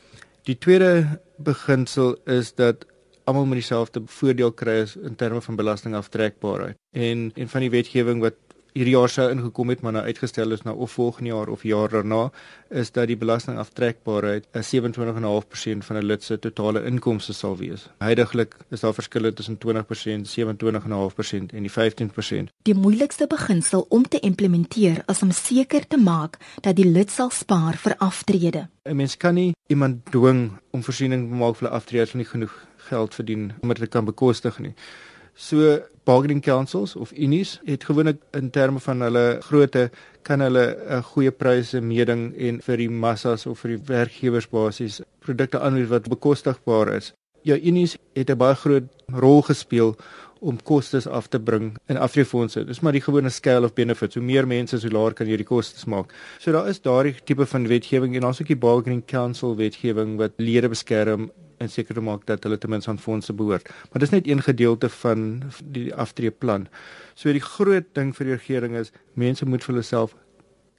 Die 0.43 0.59
tweede 0.59 1.21
beginsel 1.37 2.17
is 2.25 2.55
dat 2.55 2.87
almal 3.25 3.45
met 3.47 3.61
dieselfde 3.61 4.03
voordeel 4.07 4.53
kry 4.53 4.87
in 5.03 5.15
terme 5.17 5.41
van 5.41 5.57
belastingaftrekbaarheid. 5.57 6.77
En 6.91 7.31
en 7.35 7.49
van 7.49 7.61
die 7.61 7.71
wetgewing 7.71 8.21
wat 8.21 8.35
hierdie 8.73 8.95
jaar 8.95 9.11
sou 9.13 9.29
ingekom 9.31 9.69
het 9.73 9.83
maar 9.85 9.93
nou 9.93 10.05
uitgestel 10.05 10.55
is 10.57 10.63
na 10.65 10.73
of 10.73 10.95
volgende 10.97 11.31
jaar 11.31 11.49
of 11.53 11.65
jaar 11.69 11.89
daarna 11.93 12.31
is 12.71 12.93
dat 12.93 13.07
die 13.11 13.17
belastingaftrekbaarheid 13.17 14.47
'n 14.53 14.63
27.5% 14.63 15.85
van 15.85 15.97
'n 15.97 16.05
lid 16.05 16.23
se 16.23 16.39
totale 16.39 16.85
inkomste 16.85 17.33
sal 17.33 17.57
wees. 17.57 17.89
Huidigelik 17.99 18.57
is 18.71 18.81
daar 18.81 18.95
verskille 18.95 19.33
tussen 19.33 19.59
20%, 19.59 20.29
27.5% 20.29 21.53
en 21.53 21.63
die 21.63 21.71
15%. 21.71 22.53
Die 22.63 22.75
moeilikste 22.75 23.27
beginsel 23.27 23.87
om 23.89 24.09
te 24.09 24.19
implementeer 24.19 25.03
is 25.07 25.23
om 25.23 25.31
seker 25.31 25.87
te 25.87 25.97
maak 25.97 26.39
dat 26.61 26.77
die 26.77 26.87
lid 26.87 27.11
sal 27.11 27.31
spaar 27.31 27.77
vir 27.77 27.95
aftrede. 27.97 28.69
'n 28.85 28.97
Mens 28.97 29.17
kan 29.17 29.35
nie 29.35 29.55
iemand 29.67 30.11
dwing 30.11 30.53
om 30.71 30.83
voorsiening 30.83 31.29
te 31.29 31.35
maak 31.35 31.57
vir 31.57 31.69
'n 31.69 31.73
aftrede 31.73 32.03
as 32.03 32.13
hulle 32.13 32.25
nie 32.25 32.31
genoeg 32.31 32.67
geld 32.77 33.15
verdien 33.15 33.53
om 33.61 33.69
dit 33.69 33.79
te 33.79 33.87
kan 33.87 34.05
bekostig 34.05 34.59
nie. 34.59 34.75
So 35.35 35.81
bargaining 36.05 36.43
councils 36.43 36.97
of 36.97 37.13
unies 37.13 37.61
het 37.65 37.85
gewoonlik 37.85 38.19
in 38.31 38.51
terme 38.51 38.81
van 38.81 39.01
hulle 39.01 39.39
grootte 39.41 39.91
kan 40.23 40.41
hulle 40.41 40.77
'n 40.89 41.03
goeie 41.03 41.31
pryse 41.31 41.81
meeding 41.81 42.35
en 42.37 42.61
vir 42.61 42.77
die 42.77 42.91
massas 42.91 43.47
of 43.47 43.61
vir 43.61 43.77
die 43.77 43.83
werkgewers 43.87 44.49
basies 44.49 45.01
produkte 45.21 45.61
aanbied 45.61 45.89
wat 45.89 46.09
bekostigbaar 46.09 46.95
is. 46.97 47.13
Ja, 47.43 47.57
unies 47.57 47.97
het 48.15 48.31
'n 48.31 48.37
baie 48.37 48.55
groot 48.55 48.85
rol 49.07 49.43
gespeel 49.43 49.97
om 50.41 50.59
kostes 50.63 51.07
af 51.07 51.29
te 51.29 51.41
bring 51.41 51.77
in 51.87 51.97
Afrifondse. 51.97 52.65
Dis 52.65 52.81
maar 52.81 52.93
die 52.93 53.01
gewone 53.01 53.31
scale 53.31 53.65
of 53.65 53.75
benefits. 53.75 54.15
Hoe 54.15 54.25
meer 54.25 54.47
mense, 54.47 54.81
hoe 54.81 54.91
laer 54.91 55.15
kan 55.15 55.27
jy 55.27 55.37
die 55.37 55.47
kostes 55.47 55.85
maak. 55.85 56.13
So 56.39 56.53
daar 56.53 56.69
is 56.69 56.81
daardie 56.81 57.15
tipe 57.25 57.47
van 57.47 57.69
wetgewing 57.69 58.15
en 58.15 58.21
dan 58.21 58.35
ook 58.41 58.47
die 58.47 58.57
bargaining 58.57 59.05
council 59.07 59.57
wetgewing 59.57 60.17
wat 60.17 60.33
lede 60.37 60.69
beskerm 60.69 61.31
en 61.63 61.71
seker 61.71 62.03
maak 62.03 62.27
dat 62.27 62.45
hulle 62.47 62.59
ten 62.59 62.73
minste 62.73 62.91
aan 62.91 62.99
fondse 62.99 63.33
behoort. 63.33 63.69
Maar 63.91 64.05
dis 64.05 64.15
net 64.15 64.29
een 64.29 64.43
gedeelte 64.43 64.89
van 65.03 65.43
die 65.77 65.89
aftreeplan. 65.95 66.67
So 67.15 67.33
die 67.33 67.45
groot 67.45 67.89
ding 67.99 68.13
vir 68.17 68.31
die 68.31 68.37
regering 68.39 68.77
is 68.81 68.93
mense 69.15 69.47
moet 69.47 69.65
vir 69.65 69.75
hulle 69.75 69.87
self 69.87 70.17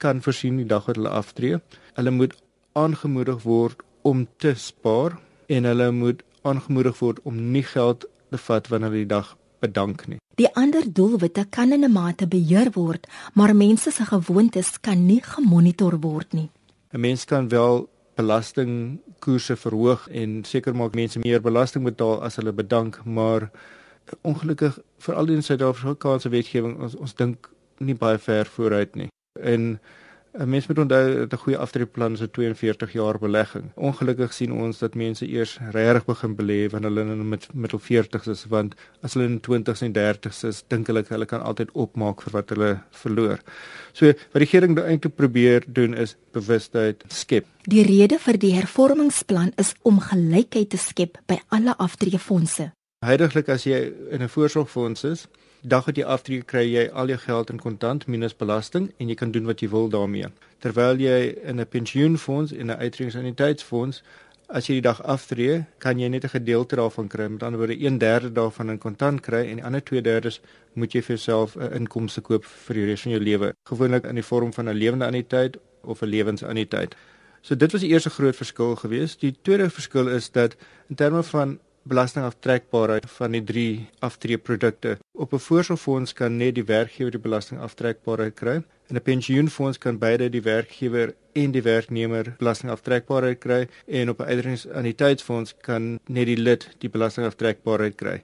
kan 0.02 0.20
voorsien 0.22 0.58
die 0.60 0.68
dag 0.68 0.88
wat 0.90 1.00
hulle 1.00 1.14
aftree. 1.14 1.60
Hulle 1.96 2.10
moet 2.10 2.34
aangemoedig 2.74 3.44
word 3.46 3.80
om 4.02 4.26
te 4.42 4.54
spaar 4.58 5.16
en 5.48 5.64
hulle 5.70 5.90
moet 5.92 6.22
aangemoedig 6.44 6.98
word 7.00 7.22
om 7.24 7.38
nie 7.54 7.64
geld 7.64 8.04
te 8.30 8.40
vat 8.48 8.68
wanneer 8.68 8.92
hulle 8.92 9.04
die 9.06 9.14
dag 9.14 9.36
bedank 9.64 10.06
nie. 10.10 10.20
Die 10.34 10.50
ander 10.58 10.84
doelwitte 10.98 11.46
kan 11.50 11.72
in 11.72 11.84
'n 11.84 11.92
mate 11.92 12.26
beheer 12.26 12.70
word, 12.74 13.06
maar 13.34 13.56
mense 13.56 13.90
se 13.90 14.04
gewoontes 14.04 14.80
kan 14.80 15.06
nie 15.06 15.22
gemonitor 15.22 16.00
word 16.00 16.32
nie. 16.32 16.50
'n 16.92 17.00
Mens 17.00 17.24
kan 17.24 17.48
wel 17.48 17.88
belastingkoerse 18.14 19.56
verhoog 19.56 20.06
en 20.10 20.44
seker 20.44 20.76
maak 20.76 20.94
mense 20.94 21.18
meer 21.18 21.42
belasting 21.42 21.84
betaal 21.84 22.22
as 22.22 22.36
hulle 22.40 22.52
bedank, 22.52 23.00
maar 23.04 23.50
ongelukkig 24.22 24.78
veral 24.98 25.32
in 25.32 25.42
Suid-Afrikaanse 25.42 26.28
wetgewing 26.28 26.78
ons 26.82 26.96
ons 26.96 27.14
dink 27.18 27.50
nie 27.78 27.96
baie 27.98 28.18
ver 28.18 28.46
vooruit 28.56 28.94
nie. 28.94 29.08
En 29.40 29.78
'n 30.34 30.48
mens 30.48 30.66
moet 30.66 30.78
onthou 30.78 31.26
dat 31.26 31.32
'n 31.32 31.42
goeie 31.42 31.58
aftreeplan 31.58 32.12
is 32.12 32.20
'n 32.20 32.30
42 32.30 32.92
jaar 32.92 33.18
belegging. 33.18 33.70
Ongelukkig 33.74 34.32
sien 34.32 34.52
ons 34.52 34.78
dat 34.78 34.94
mense 34.94 35.28
eers 35.28 35.58
regtig 35.70 36.04
begin 36.04 36.36
belê 36.36 36.70
wanneer 36.70 36.90
hulle 36.90 37.12
in 37.12 37.28
met 37.28 37.46
middel 37.54 37.80
40's 37.80 38.26
is 38.26 38.44
want 38.48 38.74
as 39.00 39.14
hulle 39.14 39.26
in 39.26 39.40
20's 39.40 39.82
en 39.82 39.92
30's 39.92 40.44
is, 40.44 40.64
dink 40.68 40.86
hulle 40.86 41.04
hulle 41.08 41.26
kan 41.26 41.42
altyd 41.42 41.70
opmaak 41.72 42.22
vir 42.22 42.32
wat 42.32 42.48
hulle 42.48 42.80
verloor. 42.90 43.38
So 43.92 44.06
wat 44.06 44.16
die 44.32 44.44
regering 44.44 44.74
nou 44.74 44.86
eintlik 44.86 45.14
probeer 45.14 45.62
doen 45.66 45.94
is 45.94 46.16
bewustheid 46.32 47.04
skep. 47.08 47.46
Die 47.62 47.84
rede 47.86 48.18
vir 48.18 48.38
die 48.38 48.54
hervormingsplan 48.54 49.52
is 49.56 49.74
om 49.82 50.00
gelykheid 50.00 50.70
te 50.70 50.76
skep 50.76 51.18
by 51.26 51.38
alle 51.48 51.74
aftreefondse. 51.78 52.72
Heidiglik 53.04 53.48
as 53.48 53.64
jy 53.64 53.92
in 54.10 54.22
'n 54.22 54.28
voorsorgfonds 54.28 55.04
is, 55.04 55.26
dag 55.64 55.86
wat 55.88 55.96
jy 55.96 56.04
aftree 56.04 56.42
kry 56.42 56.64
jy 56.68 56.88
al 56.92 57.08
jou 57.08 57.18
geld 57.18 57.50
in 57.50 57.60
kontant 57.60 58.06
minus 58.06 58.36
belasting 58.36 58.90
en 58.98 59.08
jy 59.08 59.14
kan 59.14 59.32
doen 59.32 59.46
wat 59.48 59.60
jy 59.60 59.68
wil 59.72 59.88
daarmee. 59.88 60.28
Terwyl 60.60 61.00
jy 61.00 61.34
in 61.42 61.60
'n 61.60 61.66
pensioenfonds 61.66 62.52
en 62.52 62.66
'n 62.70 62.78
uittredingsannuïteitsfonds 62.78 64.02
as 64.48 64.68
jy 64.68 64.74
die 64.74 64.84
dag 64.84 65.00
aftree, 65.02 65.64
kan 65.78 65.98
jy 65.98 66.08
net 66.08 66.24
'n 66.24 66.28
gedeelte 66.28 66.76
daarvan 66.76 67.08
kry. 67.08 67.28
Met 67.28 67.42
ander 67.42 67.58
woorde, 67.58 67.76
1/3 67.76 68.32
daarvan 68.32 68.70
in 68.70 68.78
kontant 68.78 69.20
kry 69.20 69.48
en 69.48 69.56
die 69.56 69.64
ander 69.64 69.80
2/3 69.80 70.40
moet 70.74 70.92
jy 70.92 71.00
vir 71.02 71.16
jouself 71.16 71.56
'n 71.56 71.72
inkomste 71.72 72.20
koop 72.20 72.44
vir 72.44 72.74
die 72.74 72.86
res 72.86 73.02
van 73.02 73.12
jou 73.12 73.22
lewe, 73.22 73.54
gewoonlik 73.64 74.04
in 74.04 74.14
die 74.14 74.22
vorm 74.22 74.52
van 74.52 74.68
'n 74.68 74.76
lewende 74.76 75.06
anniteit 75.06 75.56
of 75.82 76.02
'n 76.02 76.06
lewensanniteit. 76.06 76.94
So 77.40 77.54
dit 77.54 77.72
was 77.72 77.80
die 77.80 77.90
eerste 77.90 78.10
groot 78.10 78.36
verskil 78.36 78.76
geweest. 78.76 79.20
Die 79.20 79.34
tweede 79.42 79.70
verskil 79.70 80.08
is 80.08 80.30
dat 80.30 80.56
in 80.88 80.96
terme 80.96 81.22
van 81.22 81.58
belastingaftrekbaarheid 81.84 83.06
van 83.10 83.36
die 83.36 83.44
drie 83.44 83.88
aftreeprodukte. 83.98 84.98
Op 85.12 85.32
'n 85.32 85.38
voorsorgfonds 85.38 86.12
kan 86.12 86.36
net 86.36 86.54
die 86.54 86.64
werkgewer 86.64 87.10
die 87.10 87.20
belastingaftrekbaarheid 87.20 88.34
kry. 88.34 88.62
In 88.88 88.96
'n 88.96 89.02
pensioenfonds 89.02 89.78
kan 89.78 89.98
beide 89.98 90.30
die 90.30 90.42
werkgewer 90.42 91.14
en 91.32 91.50
die 91.50 91.62
werknemer 91.62 92.34
belastingaftrekbaarheid 92.38 93.38
kry 93.38 93.68
en 93.86 94.08
op 94.08 94.20
'n 94.20 94.24
uitreikingsannuïteitsfonds 94.24 95.54
kan 95.60 95.98
net 96.06 96.26
die 96.26 96.36
lid 96.36 96.68
die 96.78 96.88
belastingaftrekbaarheid 96.88 97.94
kry. 97.94 98.20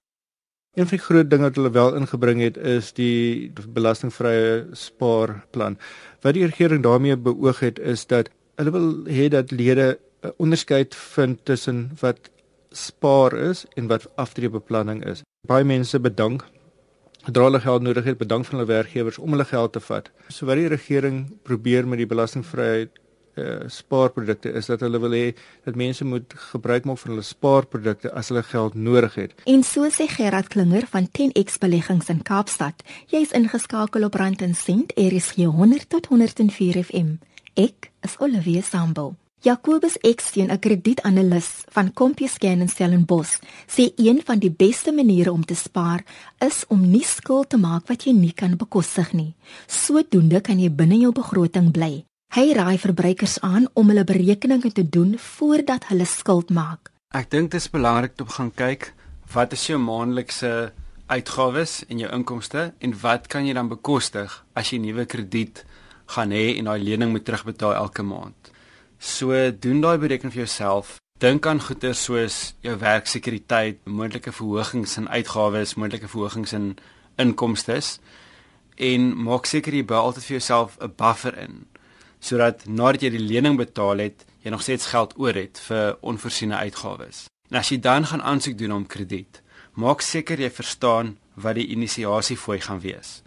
Een 0.75 0.87
van 0.87 0.97
die 0.97 1.05
groot 1.05 1.31
dinge 1.31 1.43
wat 1.43 1.57
hulle 1.57 1.71
wel 1.71 1.95
ingebring 1.95 2.41
het 2.41 2.57
is 2.57 2.93
die 2.93 3.53
belastingvrye 3.69 4.67
spaarplan. 4.73 5.79
Wat 6.21 6.35
die 6.35 6.45
regering 6.47 6.83
daarmee 6.83 7.17
beoog 7.17 7.61
het 7.61 7.79
is 7.79 8.07
dat 8.07 8.31
hulle 8.55 8.71
wil 8.71 8.95
hê 9.07 9.29
dat 9.29 9.51
lede 9.51 9.99
'n 10.23 10.33
onderskeid 10.37 10.95
vind 10.95 11.45
tussen 11.45 11.91
wat 12.01 12.31
spaar 12.71 13.37
is 13.51 13.67
en 13.75 13.91
wat 13.91 14.07
aftreebeplanning 14.17 15.05
is. 15.05 15.23
Baie 15.49 15.65
mense 15.65 16.01
bedank 16.01 16.47
dra 17.29 17.45
hulle 17.45 17.61
geld 17.61 17.83
nodig 17.83 18.05
het, 18.05 18.19
bedank 18.19 18.47
van 18.49 18.59
hulle 18.59 18.71
werkgewers 18.71 19.19
om 19.19 19.35
hulle 19.35 19.45
geld 19.45 19.73
te 19.73 19.81
vat. 19.85 20.11
So 20.29 20.47
wat 20.49 20.57
die 20.57 20.71
regering 20.73 21.27
probeer 21.45 21.89
met 21.89 22.01
die 22.01 22.09
belastingvryheid 22.09 22.97
uh, 23.41 23.69
spaarprodukte 23.69 24.53
is 24.57 24.71
dat 24.71 24.81
hulle 24.85 25.01
wil 25.03 25.15
hê 25.15 25.27
dat 25.69 25.77
mense 25.77 26.05
moet 26.05 26.35
gebruik 26.53 26.89
maak 26.89 26.99
van 27.03 27.15
hulle 27.15 27.27
spaarprodukte 27.27 28.13
as 28.17 28.33
hulle 28.33 28.43
geld 28.43 28.75
nodig 28.75 29.17
het. 29.21 29.35
En 29.45 29.63
so 29.67 29.89
sê 29.93 30.09
Gerard 30.09 30.49
Klinger 30.49 30.87
van 30.91 31.09
10X 31.19 31.61
Beleggings 31.63 32.09
in 32.09 32.23
Kaapstad. 32.23 32.85
Jy 33.13 33.25
is 33.29 33.37
ingeskakel 33.37 34.05
op 34.09 34.15
Rand 34.15 34.43
en 34.43 34.55
Sent, 34.55 34.95
RSG 34.97 35.51
100 35.53 35.89
tot 35.89 36.07
104 36.07 36.85
FM. 36.85 37.19
Ek 37.55 37.91
is 38.07 38.17
Olivia 38.19 38.63
Sambul. 38.63 39.17
Jacobus 39.43 39.97
Eksteen, 40.05 40.51
'n 40.53 40.59
kredietanalis 40.59 41.65
van 41.69 41.93
CompuScan 41.93 42.61
in 42.61 42.69
Stellenbosch, 42.69 43.41
sê 43.67 43.93
een 43.97 44.21
van 44.25 44.39
die 44.39 44.51
beste 44.51 44.93
maniere 44.93 45.33
om 45.33 45.45
te 45.45 45.55
spaar 45.55 46.05
is 46.39 46.65
om 46.69 46.91
nie 46.91 47.05
skuld 47.05 47.49
te 47.49 47.57
maak 47.57 47.89
wat 47.89 48.05
jy 48.05 48.13
nie 48.13 48.33
kan 48.33 48.57
bekostig 48.57 49.13
nie. 49.13 49.35
Sodoende 49.67 50.41
kan 50.41 50.61
jy 50.61 50.71
binne 50.71 50.99
jou 50.99 51.13
begroting 51.13 51.73
bly. 51.73 52.05
Hy 52.35 52.53
raai 52.53 52.79
verbruikers 52.79 53.41
aan 53.41 53.69
om 53.73 53.89
hulle 53.89 54.05
berekeninge 54.05 54.73
te 54.73 54.89
doen 54.89 55.19
voordat 55.19 55.85
hulle 55.89 56.05
skuld 56.05 56.51
maak. 56.51 56.93
Ek 57.15 57.31
dink 57.31 57.51
dit 57.51 57.61
is 57.61 57.71
belangrik 57.71 58.21
om 58.21 58.29
gaan 58.29 58.55
kyk 58.55 58.93
wat 59.33 59.53
is 59.53 59.67
jou 59.67 59.79
maandelikse 59.79 60.73
uitgawes 61.07 61.85
en 61.89 61.99
jou 61.99 62.13
inkomste 62.13 62.75
en 62.79 63.01
wat 63.01 63.27
kan 63.27 63.47
jy 63.47 63.55
dan 63.55 63.69
bekostig 63.69 64.45
as 64.53 64.71
jy 64.71 64.79
nuwe 64.79 65.07
krediet 65.07 65.65
gaan 66.07 66.31
hê 66.31 66.59
en 66.59 66.65
daai 66.65 66.85
lening 66.85 67.11
moet 67.11 67.25
terugbetaal 67.25 67.75
elke 67.75 68.03
maand. 68.03 68.60
So 69.01 69.33
doen 69.51 69.81
daai 69.81 69.97
berekening 69.97 70.33
vir 70.35 70.43
jouself. 70.45 70.99
Dink 71.25 71.47
aan 71.49 71.61
goeder 71.65 71.95
soos 71.97 72.53
jou 72.61 72.75
werksekuriteit, 72.77 73.79
moontlike 73.89 74.33
verhogings 74.33 74.99
in 75.01 75.09
uitgawes, 75.09 75.73
moontlike 75.81 76.09
verhogings 76.09 76.53
in 76.53 76.75
inkomste 77.17 77.79
en 78.77 79.07
maak 79.25 79.49
seker 79.49 79.73
jy 79.73 79.87
bou 79.89 79.97
altyd 79.97 80.25
vir 80.25 80.37
jouself 80.37 80.77
'n 80.81 80.93
buffer 80.97 81.39
in 81.39 81.67
sodat 82.21 82.67
nadat 82.67 83.03
jy 83.03 83.11
die 83.11 83.27
lening 83.33 83.57
betaal 83.57 83.99
het, 83.99 84.27
jy 84.45 84.51
nog 84.51 84.63
steeds 84.63 84.87
geld 84.93 85.17
oor 85.17 85.35
het 85.35 85.59
vir 85.59 85.97
onvoorsiene 86.01 86.57
uitgawes. 86.57 87.29
En 87.51 87.57
as 87.57 87.69
jy 87.69 87.81
dan 87.81 88.05
gaan 88.05 88.23
aansoek 88.23 88.59
doen 88.59 88.73
om 88.73 88.87
krediet, 88.87 89.41
maak 89.75 90.01
seker 90.01 90.41
jy 90.41 90.51
verstaan 90.51 91.19
wat 91.35 91.55
die 91.55 91.67
inisiasiefooi 91.73 92.61
gaan 92.61 92.81
wees 92.81 93.23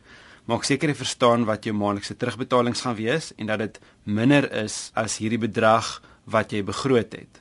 maak 0.49 0.65
seker 0.67 0.91
jy 0.91 0.95
verstaan 0.99 1.45
wat 1.47 1.65
jou 1.65 1.73
maandelikse 1.75 2.17
terugbetalings 2.19 2.83
gaan 2.83 2.97
wees 2.97 3.31
en 3.37 3.47
dat 3.51 3.59
dit 3.63 3.79
minder 4.03 4.49
is 4.63 4.91
as 4.99 5.17
hierdie 5.21 5.39
bedrag 5.39 6.01
wat 6.25 6.51
jy 6.51 6.63
begroot 6.63 7.15
het. 7.15 7.39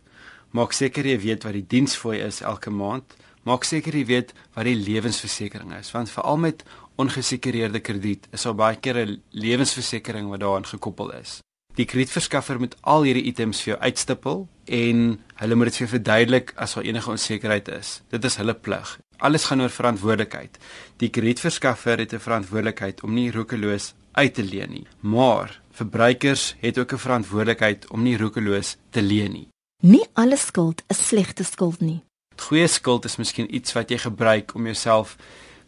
Maak 0.52 0.74
seker 0.76 1.06
jy 1.06 1.18
weet 1.18 1.46
wat 1.46 1.56
die 1.56 1.66
diensfooi 1.66 2.20
is 2.20 2.42
elke 2.44 2.70
maand. 2.70 3.16
Maak 3.48 3.64
seker 3.64 3.96
jy 3.96 4.04
weet 4.06 4.34
wat 4.54 4.68
die 4.68 4.78
lewensversekering 4.78 5.72
is 5.78 5.90
want 5.94 6.12
veral 6.12 6.38
met 6.38 6.62
ongesekureerde 7.02 7.80
krediet 7.80 8.28
is 8.30 8.44
daar 8.46 8.54
baie 8.54 8.76
keer 8.76 9.06
'n 9.06 9.22
lewensversekering 9.30 10.28
wat 10.28 10.40
daaraan 10.40 10.66
gekoppel 10.66 11.10
is. 11.12 11.40
Die 11.74 11.86
kredietverskaffer 11.88 12.58
moet 12.60 12.76
al 12.82 13.02
hierdie 13.02 13.24
items 13.24 13.62
vir 13.62 13.74
jou 13.74 13.80
uitstippel 13.80 14.48
en 14.66 15.20
hulle 15.34 15.54
moet 15.54 15.64
dit 15.64 15.76
vir 15.76 15.86
jou 15.86 15.92
verduidelik 15.96 16.52
as 16.56 16.74
daar 16.74 16.84
enige 16.84 17.10
onsekerheid 17.10 17.68
is. 17.68 18.02
Dit 18.10 18.24
is 18.24 18.36
hulle 18.36 18.54
plig 18.54 18.98
alles 19.22 19.44
gaan 19.48 19.62
oor 19.62 19.70
verantwoordelikheid. 19.70 20.58
Die 21.00 21.08
kredietverskaffer 21.08 21.98
het 21.98 22.12
'n 22.12 22.18
verantwoordelikheid 22.26 23.02
om 23.02 23.14
nie 23.14 23.30
roekeloos 23.30 23.94
uit 24.12 24.34
te 24.34 24.44
leen 24.44 24.70
nie, 24.70 24.86
maar 25.00 25.60
verbruikers 25.70 26.54
het 26.60 26.78
ook 26.78 26.92
'n 26.92 26.98
verantwoordelikheid 26.98 27.90
om 27.90 28.02
nie 28.02 28.16
roekeloos 28.16 28.76
te 28.90 29.02
leen 29.02 29.32
nie. 29.32 29.48
Nie 29.80 30.06
alle 30.12 30.36
skuld 30.36 30.82
is 30.88 31.06
slegte 31.08 31.44
skuld 31.44 31.80
nie. 31.80 32.02
Goeie 32.36 32.66
skuld 32.66 33.04
is 33.04 33.16
miskien 33.16 33.54
iets 33.54 33.72
wat 33.72 33.90
jy 33.90 33.98
gebruik 33.98 34.54
om 34.54 34.64
jouself 34.64 35.16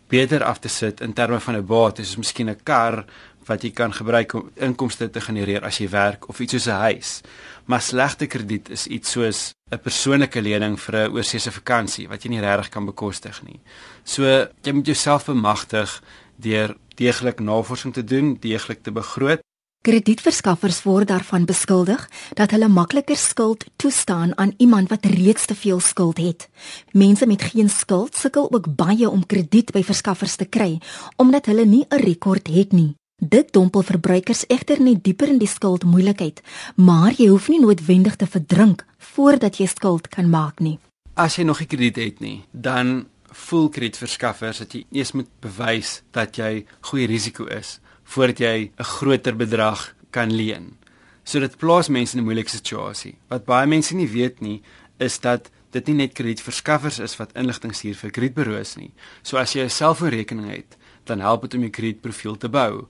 beter 0.09 0.45
af 0.45 0.59
te 0.59 0.69
sit 0.69 1.01
in 1.01 1.13
terme 1.13 1.41
van 1.41 1.57
'n 1.57 1.67
bates, 1.67 2.07
soos 2.07 2.17
miskien 2.17 2.49
'n 2.51 2.63
kar 2.63 3.05
wat 3.47 3.63
jy 3.63 3.71
kan 3.71 3.93
gebruik 3.93 4.35
om 4.35 4.51
inkomste 4.55 5.11
te 5.11 5.21
genereer 5.21 5.65
as 5.65 5.79
jy 5.79 5.89
werk 5.89 6.29
of 6.29 6.41
iets 6.41 6.53
soos 6.53 6.67
'n 6.67 6.81
huis. 6.89 7.21
Maar 7.65 7.81
slegte 7.81 8.27
krediet 8.27 8.71
is 8.71 8.87
iets 8.87 9.11
soos 9.11 9.53
'n 9.71 9.79
persoonlike 9.79 10.41
lening 10.41 10.81
vir 10.81 10.95
'n 10.97 11.13
oorsese 11.13 11.51
vakansie 11.51 12.09
wat 12.09 12.23
jy 12.23 12.31
nie 12.31 12.41
regtig 12.41 12.69
kan 12.69 12.87
bekostig 12.87 13.43
nie. 13.43 13.61
So 14.05 14.23
jy 14.63 14.73
moet 14.73 14.87
jouself 14.87 15.25
bemagtig 15.27 16.03
deur 16.37 16.77
deeglik 16.97 17.41
navorsing 17.41 17.93
te 17.95 18.05
doen, 18.05 18.37
deeglik 18.41 18.83
te 18.83 18.93
begroot 18.93 19.41
Kredietverskaffers 19.85 20.79
word 20.89 21.11
daarvan 21.11 21.45
beskuldig 21.45 22.07
dat 22.39 22.55
hulle 22.57 22.71
makliker 22.73 23.19
skuld 23.21 23.67
toestaan 23.77 24.33
aan 24.41 24.55
iemand 24.57 24.89
wat 24.89 25.05
reeds 25.05 25.45
te 25.45 25.55
veel 25.55 25.81
skuld 25.81 26.17
het. 26.17 26.49
Mense 26.97 27.27
met 27.27 27.43
geen 27.53 27.69
skuld 27.69 28.17
sukkel 28.17 28.49
ook 28.49 28.71
baie 28.77 29.11
om 29.11 29.27
krediet 29.27 29.77
by 29.77 29.85
verskaffers 29.85 30.41
te 30.41 30.49
kry 30.49 30.81
omdat 31.17 31.53
hulle 31.53 31.69
nie 31.69 31.85
'n 31.89 32.01
rekord 32.01 32.49
het 32.49 32.73
nie. 32.73 32.95
Dit 33.23 33.53
dompel 33.53 33.83
verbruikers 33.87 34.43
egter 34.51 34.81
net 34.83 35.05
dieper 35.07 35.31
in 35.31 35.39
die 35.39 35.49
skuldmoeilikheid, 35.49 36.41
maar 36.75 37.15
jy 37.15 37.29
hoef 37.31 37.47
nie 37.49 37.61
noodwendig 37.63 38.17
te 38.19 38.27
verdrink 38.27 38.83
voordat 39.15 39.61
jy 39.61 39.69
skuld 39.71 40.09
kan 40.11 40.27
maak 40.31 40.59
nie. 40.59 40.81
As 41.15 41.39
jy 41.39 41.45
nog 41.47 41.61
nie 41.63 41.69
krediet 41.71 42.01
het 42.03 42.19
nie, 42.21 42.43
dan 42.51 43.07
voel 43.47 43.69
kredietverskaffers 43.71 44.65
dat 44.65 44.75
jy 44.75 44.83
eers 44.91 45.15
moet 45.15 45.31
bewys 45.41 46.01
dat 46.11 46.35
jy 46.37 46.67
goeie 46.91 47.07
risiko 47.07 47.47
is 47.47 47.79
voordat 48.05 48.41
jy 48.41 48.71
'n 48.77 48.85
groter 48.85 49.37
bedrag 49.37 49.95
kan 50.11 50.31
leen. 50.31 50.77
So 51.25 51.41
dit 51.41 51.57
plaas 51.57 51.89
mense 51.89 52.17
in 52.17 52.23
'n 52.23 52.27
moeilike 52.27 52.51
situasie. 52.51 53.15
Wat 53.29 53.45
baie 53.45 53.67
mense 53.67 53.95
nie 53.95 54.09
weet 54.09 54.41
nie, 54.41 54.63
is 54.99 55.21
dat 55.21 55.51
dit 55.71 55.87
nie 55.87 55.95
net 55.95 56.13
kredietverskaffers 56.13 56.99
is 56.99 57.17
wat 57.17 57.33
inligting 57.35 57.75
stuur 57.75 57.95
vir 57.95 58.11
kredietburo's 58.11 58.77
nie. 58.77 58.93
So 59.23 59.37
as 59.37 59.53
jy 59.53 59.63
'n 59.63 59.71
selfoonrekening 59.71 60.51
het, 60.51 60.77
dan 61.05 61.21
help 61.21 61.43
dit 61.43 61.55
om 61.55 61.61
jou 61.61 61.71
kredietprofiel 61.71 62.37
te 62.37 62.49
bou. 62.49 62.89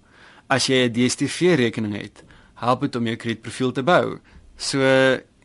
As 0.49 0.67
jy 0.67 0.85
'n 0.85 0.93
DStv 0.93 1.57
rekening 1.57 1.97
het, 1.97 2.25
help 2.55 2.81
dit 2.81 2.97
om 2.97 3.07
jou 3.07 3.17
kredietprofiel 3.17 3.73
te 3.73 3.83
bou. 3.83 4.19
So 4.57 4.79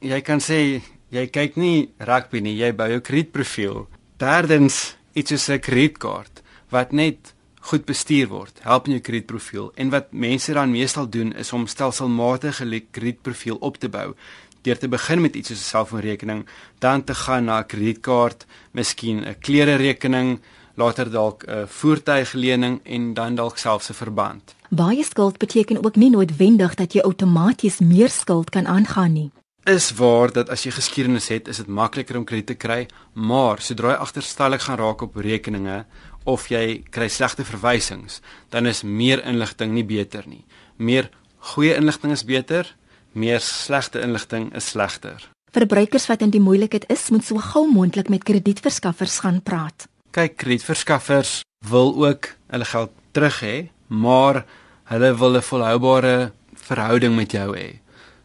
jy 0.01 0.21
kan 0.21 0.39
sê 0.39 0.81
jy 1.09 1.27
kyk 1.27 1.55
nie 1.55 1.89
rugby 1.97 2.39
nie, 2.39 2.55
jy 2.57 2.71
bou 2.73 2.87
jou 2.89 2.99
kredietprofiel. 2.99 3.87
Derdens, 4.17 4.95
iets 5.13 5.29
soos 5.29 5.49
'n 5.49 5.59
kredietkaart 5.59 6.43
wat 6.69 6.91
net 6.91 7.33
goed 7.61 7.85
bestuur 7.85 8.27
word, 8.27 8.59
help 8.61 8.87
in 8.87 8.93
jou 8.93 9.01
kredietprofiel. 9.01 9.71
En 9.75 9.89
wat 9.89 10.11
mense 10.11 10.53
dan 10.53 10.71
meestal 10.71 11.09
doen 11.09 11.33
is 11.33 11.53
om 11.53 11.67
stelselmatig 11.67 12.61
'n 12.61 12.87
kredietprofiel 12.91 13.57
op 13.59 13.77
te 13.77 13.89
bou 13.89 14.15
deur 14.61 14.77
te 14.77 14.87
begin 14.87 15.21
met 15.21 15.35
iets 15.35 15.47
soos 15.47 15.59
'n 15.59 15.71
selfoonrekening, 15.75 16.45
dan 16.79 17.03
te 17.03 17.15
gaan 17.15 17.45
na 17.45 17.59
'n 17.59 17.65
kredietkaart, 17.65 18.45
miskien 18.71 19.25
'n 19.25 19.39
klere 19.39 19.75
rekening, 19.75 20.41
later 20.75 21.11
dalk 21.11 21.43
'n 21.47 21.67
voertuiglening 21.67 22.81
en 22.83 23.13
dan 23.13 23.35
dalk 23.35 23.57
selfs 23.57 23.89
'n 23.89 23.93
verband. 23.93 24.58
Baie 24.69 25.03
skuld 25.03 25.37
beteken 25.37 25.83
ook 25.85 25.95
nie 25.95 26.11
noodwendig 26.13 26.75
dat 26.77 26.93
jy 26.93 27.01
outomaties 27.01 27.79
meer 27.81 28.09
skuld 28.13 28.51
kan 28.53 28.67
aangaan 28.67 29.13
nie. 29.13 29.29
Is 29.65 29.89
waar 29.97 30.29
dat 30.31 30.49
as 30.53 30.63
jy 30.63 30.71
geskiedenis 30.75 31.29
het, 31.33 31.47
is 31.49 31.57
dit 31.57 31.67
makliker 31.67 32.17
om 32.17 32.25
krediet 32.25 32.51
te 32.53 32.55
kry, 32.57 32.85
maar 33.13 33.61
sodra 33.65 33.95
jy 33.95 34.03
agterstallig 34.05 34.63
gaan 34.67 34.77
raak 34.77 35.01
op 35.01 35.17
rekeninge 35.17 35.85
of 36.29 36.45
jy 36.53 36.83
kry 36.93 37.07
slegte 37.09 37.45
verwysings, 37.45 38.19
dan 38.53 38.69
is 38.69 38.83
meer 38.83 39.23
inligting 39.25 39.73
nie 39.73 39.83
beter 39.83 40.27
nie. 40.29 40.45
Meer 40.77 41.09
goeie 41.55 41.73
inligting 41.73 42.13
is 42.13 42.23
beter, 42.23 42.69
meer 43.13 43.41
slegte 43.41 44.03
inligting 44.05 44.51
is 44.53 44.69
slegter. 44.69 45.25
Verbruikers 45.49 46.05
wat 46.13 46.21
in 46.21 46.29
die 46.29 46.43
moeilikheid 46.43 46.85
is, 46.93 47.07
moet 47.09 47.25
so 47.25 47.41
gou 47.41 47.65
moontlik 47.73 48.13
met 48.13 48.23
kredietverskaffers 48.23 49.17
gaan 49.25 49.41
praat. 49.41 49.89
Kyk, 50.13 50.37
kredietverskaffers 50.37 51.39
wil 51.65 51.95
ook 52.05 52.35
hulle 52.53 52.69
geld 52.69 52.93
terug 53.17 53.41
hê, 53.41 53.57
maar 53.89 54.45
hulle 54.93 55.11
wil 55.17 55.35
'n 55.37 55.41
volhoubare 55.41 56.31
verhouding 56.53 57.15
met 57.15 57.31
jou 57.31 57.57
hê. 57.57 57.79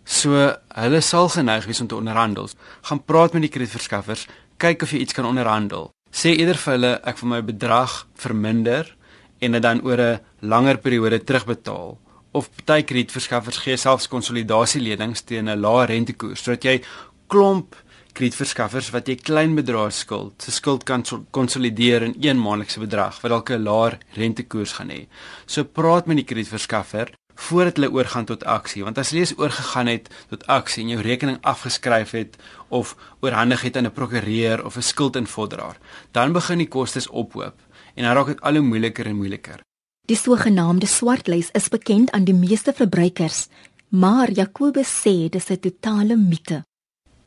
So 0.05 0.57
hulle 0.68 1.00
sal 1.00 1.29
geneig 1.29 1.66
wees 1.66 1.81
om 1.81 1.87
te 1.87 1.96
onderhandel. 1.96 2.48
Gaan 2.83 3.05
praat 3.05 3.33
met 3.33 3.42
die 3.42 3.50
kredietverskaffers, 3.50 4.27
kyk 4.57 4.83
of 4.83 4.90
jy 4.90 4.98
iets 4.98 5.12
kan 5.12 5.27
onderhandel 5.27 5.94
sê 6.14 6.31
eerder 6.38 6.59
vir 6.62 6.77
hulle 6.77 6.92
ek 7.11 7.18
vir 7.18 7.31
my 7.33 7.40
bedrag 7.42 7.94
verminder 8.22 8.90
en 9.42 9.57
dit 9.57 9.62
dan 9.62 9.83
oor 9.83 10.00
'n 10.00 10.20
langer 10.53 10.79
periode 10.79 11.18
terugbetaal 11.27 11.98
of 12.33 12.50
baie 12.66 12.83
kredietverskaffers 12.83 13.59
gee 13.64 13.77
selfs 13.77 14.07
konsolidasielenings 14.09 15.27
teen 15.27 15.48
'n 15.48 15.61
lae 15.61 15.87
rentekoers 15.87 16.42
sodat 16.42 16.64
jy 16.64 16.77
klomp 17.27 17.74
kredietverskaffers 18.14 18.90
wat 18.94 19.09
jy 19.09 19.16
klein 19.16 19.55
bedrae 19.59 19.90
skuld 19.90 20.42
se 20.42 20.55
skuld 20.55 20.85
kan 20.85 21.05
konsolideer 21.31 22.03
in 22.03 22.14
een 22.20 22.40
maandelikse 22.40 22.81
bedrag 22.81 23.20
wat 23.22 23.31
dalk 23.31 23.50
'n 23.50 23.66
laer 23.68 23.98
rentekoers 24.14 24.72
gaan 24.79 24.90
hê. 24.90 25.07
So 25.46 25.64
praat 25.64 26.07
met 26.07 26.16
die 26.16 26.24
kredietverskaffer 26.24 27.12
voordat 27.35 27.77
hulle 27.77 27.90
oorgaan 27.90 28.24
tot 28.24 28.44
aksie 28.44 28.85
want 28.85 28.98
as 28.98 29.11
jy 29.11 29.24
eens 29.24 29.35
oorgegaan 29.38 29.90
het 29.90 30.09
tot 30.31 30.46
aksie 30.46 30.85
en 30.85 30.94
jou 30.94 31.03
rekening 31.03 31.38
afgeskryf 31.42 32.14
het 32.14 32.37
of 32.68 32.94
oorhandig 33.20 33.62
het 33.66 33.77
aan 33.77 33.87
'n 33.87 33.92
prokureur 33.92 34.64
of 34.64 34.77
'n 34.77 34.83
skuldinvordraer 34.83 35.77
dan 36.12 36.33
begin 36.33 36.59
die 36.59 36.68
kostes 36.68 37.09
ophoop 37.09 37.57
en 37.94 38.05
dan 38.05 38.14
raak 38.14 38.27
dit 38.27 38.40
al 38.40 38.55
hoe 38.55 38.62
moeiliker 38.62 39.07
en 39.07 39.16
moeiliker 39.16 39.61
Die 40.07 40.16
sogenaamde 40.16 40.87
swartlys 40.87 41.50
is 41.50 41.68
bekend 41.68 42.11
aan 42.11 42.24
die 42.24 42.35
meeste 42.35 42.72
verbruikers 42.72 43.48
maar 43.88 44.31
Jakobus 44.31 45.00
sê 45.03 45.29
dis 45.29 45.50
'n 45.50 45.59
totale 45.59 46.16
mite 46.16 46.62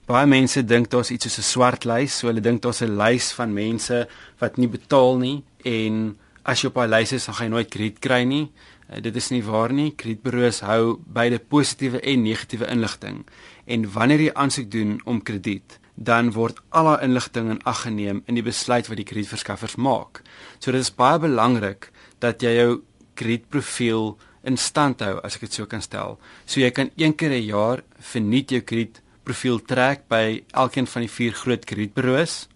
Baie 0.08 0.26
mense 0.26 0.64
dink 0.64 0.90
daar's 0.90 1.12
iets 1.12 1.28
soos 1.28 1.40
'n 1.40 1.52
swartlys 1.54 2.18
so 2.18 2.28
hulle 2.28 2.42
dink 2.42 2.62
daar's 2.62 2.82
'n 2.82 2.98
lys 2.98 3.34
van 3.34 3.54
mense 3.54 4.08
wat 4.40 4.58
nie 4.58 4.68
betaal 4.68 5.18
nie 5.18 5.44
en 5.66 6.18
as 6.46 6.62
jy 6.62 6.68
op 6.68 6.76
daai 6.76 6.88
lys 6.88 7.12
is 7.12 7.26
dan 7.26 7.36
gaan 7.36 7.48
jy 7.48 7.52
nooit 7.52 7.70
krediet 7.70 8.00
kry 8.00 8.24
nie 8.24 8.52
Uh, 8.88 9.02
dit 9.04 9.16
is 9.20 9.32
nie 9.34 9.44
waar 9.44 9.74
nie. 9.76 9.92
Kredietburo's 10.00 10.62
hou 10.64 10.98
beide 11.12 11.40
positiewe 11.40 12.00
en 12.00 12.24
negatiewe 12.24 12.70
inligting. 12.72 13.26
En 13.68 13.84
wanneer 13.92 14.28
jy 14.28 14.34
aansoek 14.34 14.70
doen 14.72 14.96
om 15.04 15.20
krediet, 15.22 15.80
dan 15.96 16.32
word 16.32 16.62
al 16.70 16.92
daai 16.92 17.04
inligting 17.08 17.50
in 17.52 17.60
ag 17.68 17.84
geneem 17.84 18.22
in 18.30 18.38
die 18.38 18.46
besluit 18.46 18.88
wat 18.88 19.00
die 19.00 19.08
kredietverskaffers 19.08 19.76
maak. 19.76 20.22
So 20.60 20.72
dit 20.72 20.82
is 20.82 20.94
baie 20.94 21.20
belangrik 21.20 21.90
dat 22.24 22.46
jy 22.46 22.54
jou 22.56 22.72
kredietprofiel 23.20 24.14
in 24.48 24.60
stand 24.62 25.02
hou, 25.04 25.18
as 25.26 25.36
ek 25.36 25.48
dit 25.50 25.58
so 25.58 25.68
kan 25.68 25.84
stel. 25.84 26.16
So 26.46 26.62
jy 26.62 26.72
kan 26.72 26.92
een 26.96 27.18
keer 27.18 27.34
'n 27.34 27.44
jaar 27.44 27.84
vernuut 28.00 28.50
jou 28.50 28.62
kredietprofiel 29.28 29.60
trek 29.68 30.08
by 30.08 30.44
elkeen 30.56 30.88
van 30.88 31.04
die 31.04 31.12
vier 31.12 31.34
groot 31.36 31.66
kredietburo's 31.66 32.48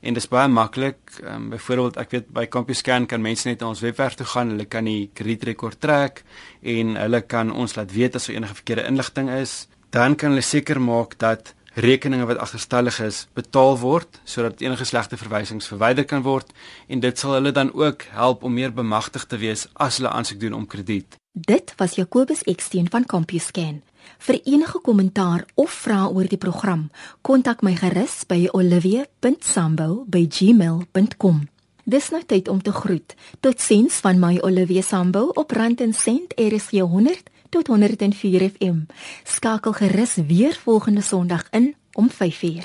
en 0.00 0.14
dit 0.16 0.22
is 0.22 0.30
baie 0.32 0.48
maklik. 0.48 0.98
Ehm 1.20 1.34
um, 1.34 1.48
byvoorbeeld 1.50 1.98
ek 2.00 2.10
weet 2.10 2.28
by 2.32 2.46
CompuScan 2.46 3.06
kan 3.06 3.20
mense 3.20 3.46
net 3.48 3.60
na 3.60 3.68
ons 3.68 3.82
webwerf 3.84 4.16
toe 4.16 4.26
gaan, 4.26 4.54
hulle 4.54 4.64
kan 4.64 4.84
die 4.84 5.10
kredietrekord 5.12 5.80
trek 5.80 6.24
en 6.62 6.96
hulle 6.96 7.20
kan 7.20 7.52
ons 7.52 7.76
laat 7.76 7.92
weet 7.92 8.16
as 8.16 8.28
er 8.28 8.38
enige 8.38 8.54
verkeerde 8.62 8.86
inligting 8.88 9.28
is. 9.30 9.68
Dan 9.90 10.16
kan 10.16 10.32
hulle 10.32 10.42
seker 10.42 10.80
maak 10.80 11.18
dat 11.18 11.54
rekeninge 11.74 12.26
wat 12.26 12.40
agterstallig 12.40 13.00
is 13.04 13.26
betaal 13.34 13.76
word 13.78 14.20
sodat 14.24 14.62
enige 14.64 14.84
slegte 14.84 15.16
verwysings 15.20 15.68
verwyder 15.68 16.04
kan 16.04 16.24
word 16.24 16.48
en 16.88 17.00
dit 17.00 17.18
sal 17.18 17.36
hulle 17.36 17.52
dan 17.52 17.70
ook 17.72 18.08
help 18.16 18.42
om 18.42 18.54
meer 18.54 18.72
bemagtig 18.72 19.26
te 19.26 19.36
wees 19.36 19.68
as 19.74 20.00
hulle 20.00 20.10
aansoek 20.10 20.40
doen 20.40 20.56
om 20.56 20.66
krediet. 20.66 21.20
Dit 21.32 21.74
was 21.76 21.94
Jacobus 21.94 22.42
Eksteen 22.42 22.88
van 22.90 23.04
CompuScan. 23.04 23.82
Vir 24.18 24.40
enige 24.44 24.80
kommentaar 24.80 25.44
of 25.54 25.70
vrae 25.70 26.12
oor 26.12 26.28
die 26.28 26.38
program, 26.38 26.90
kontak 27.22 27.62
my 27.62 27.76
gerus 27.76 28.24
by 28.28 28.48
olivia.sambo@gmail.com. 28.52 31.48
Dis 31.84 32.10
nou 32.10 32.22
tyd 32.26 32.48
om 32.48 32.62
te 32.62 32.72
groet. 32.72 33.14
Totsiens 33.40 33.94
van 34.04 34.18
my 34.18 34.38
Olivia 34.42 34.82
Sambo 34.82 35.30
op 35.34 35.50
Rand 35.50 35.80
en 35.80 35.92
Sent 35.92 36.32
RSG 36.36 36.70
100 36.70 37.22
tot 37.48 37.66
104 37.66 38.50
FM. 38.50 38.78
Skakel 39.24 39.72
gerus 39.72 40.14
weer 40.14 40.58
volgende 40.62 41.00
Sondag 41.00 41.50
in 41.50 41.74
om 41.92 42.10
5:00. 42.10 42.62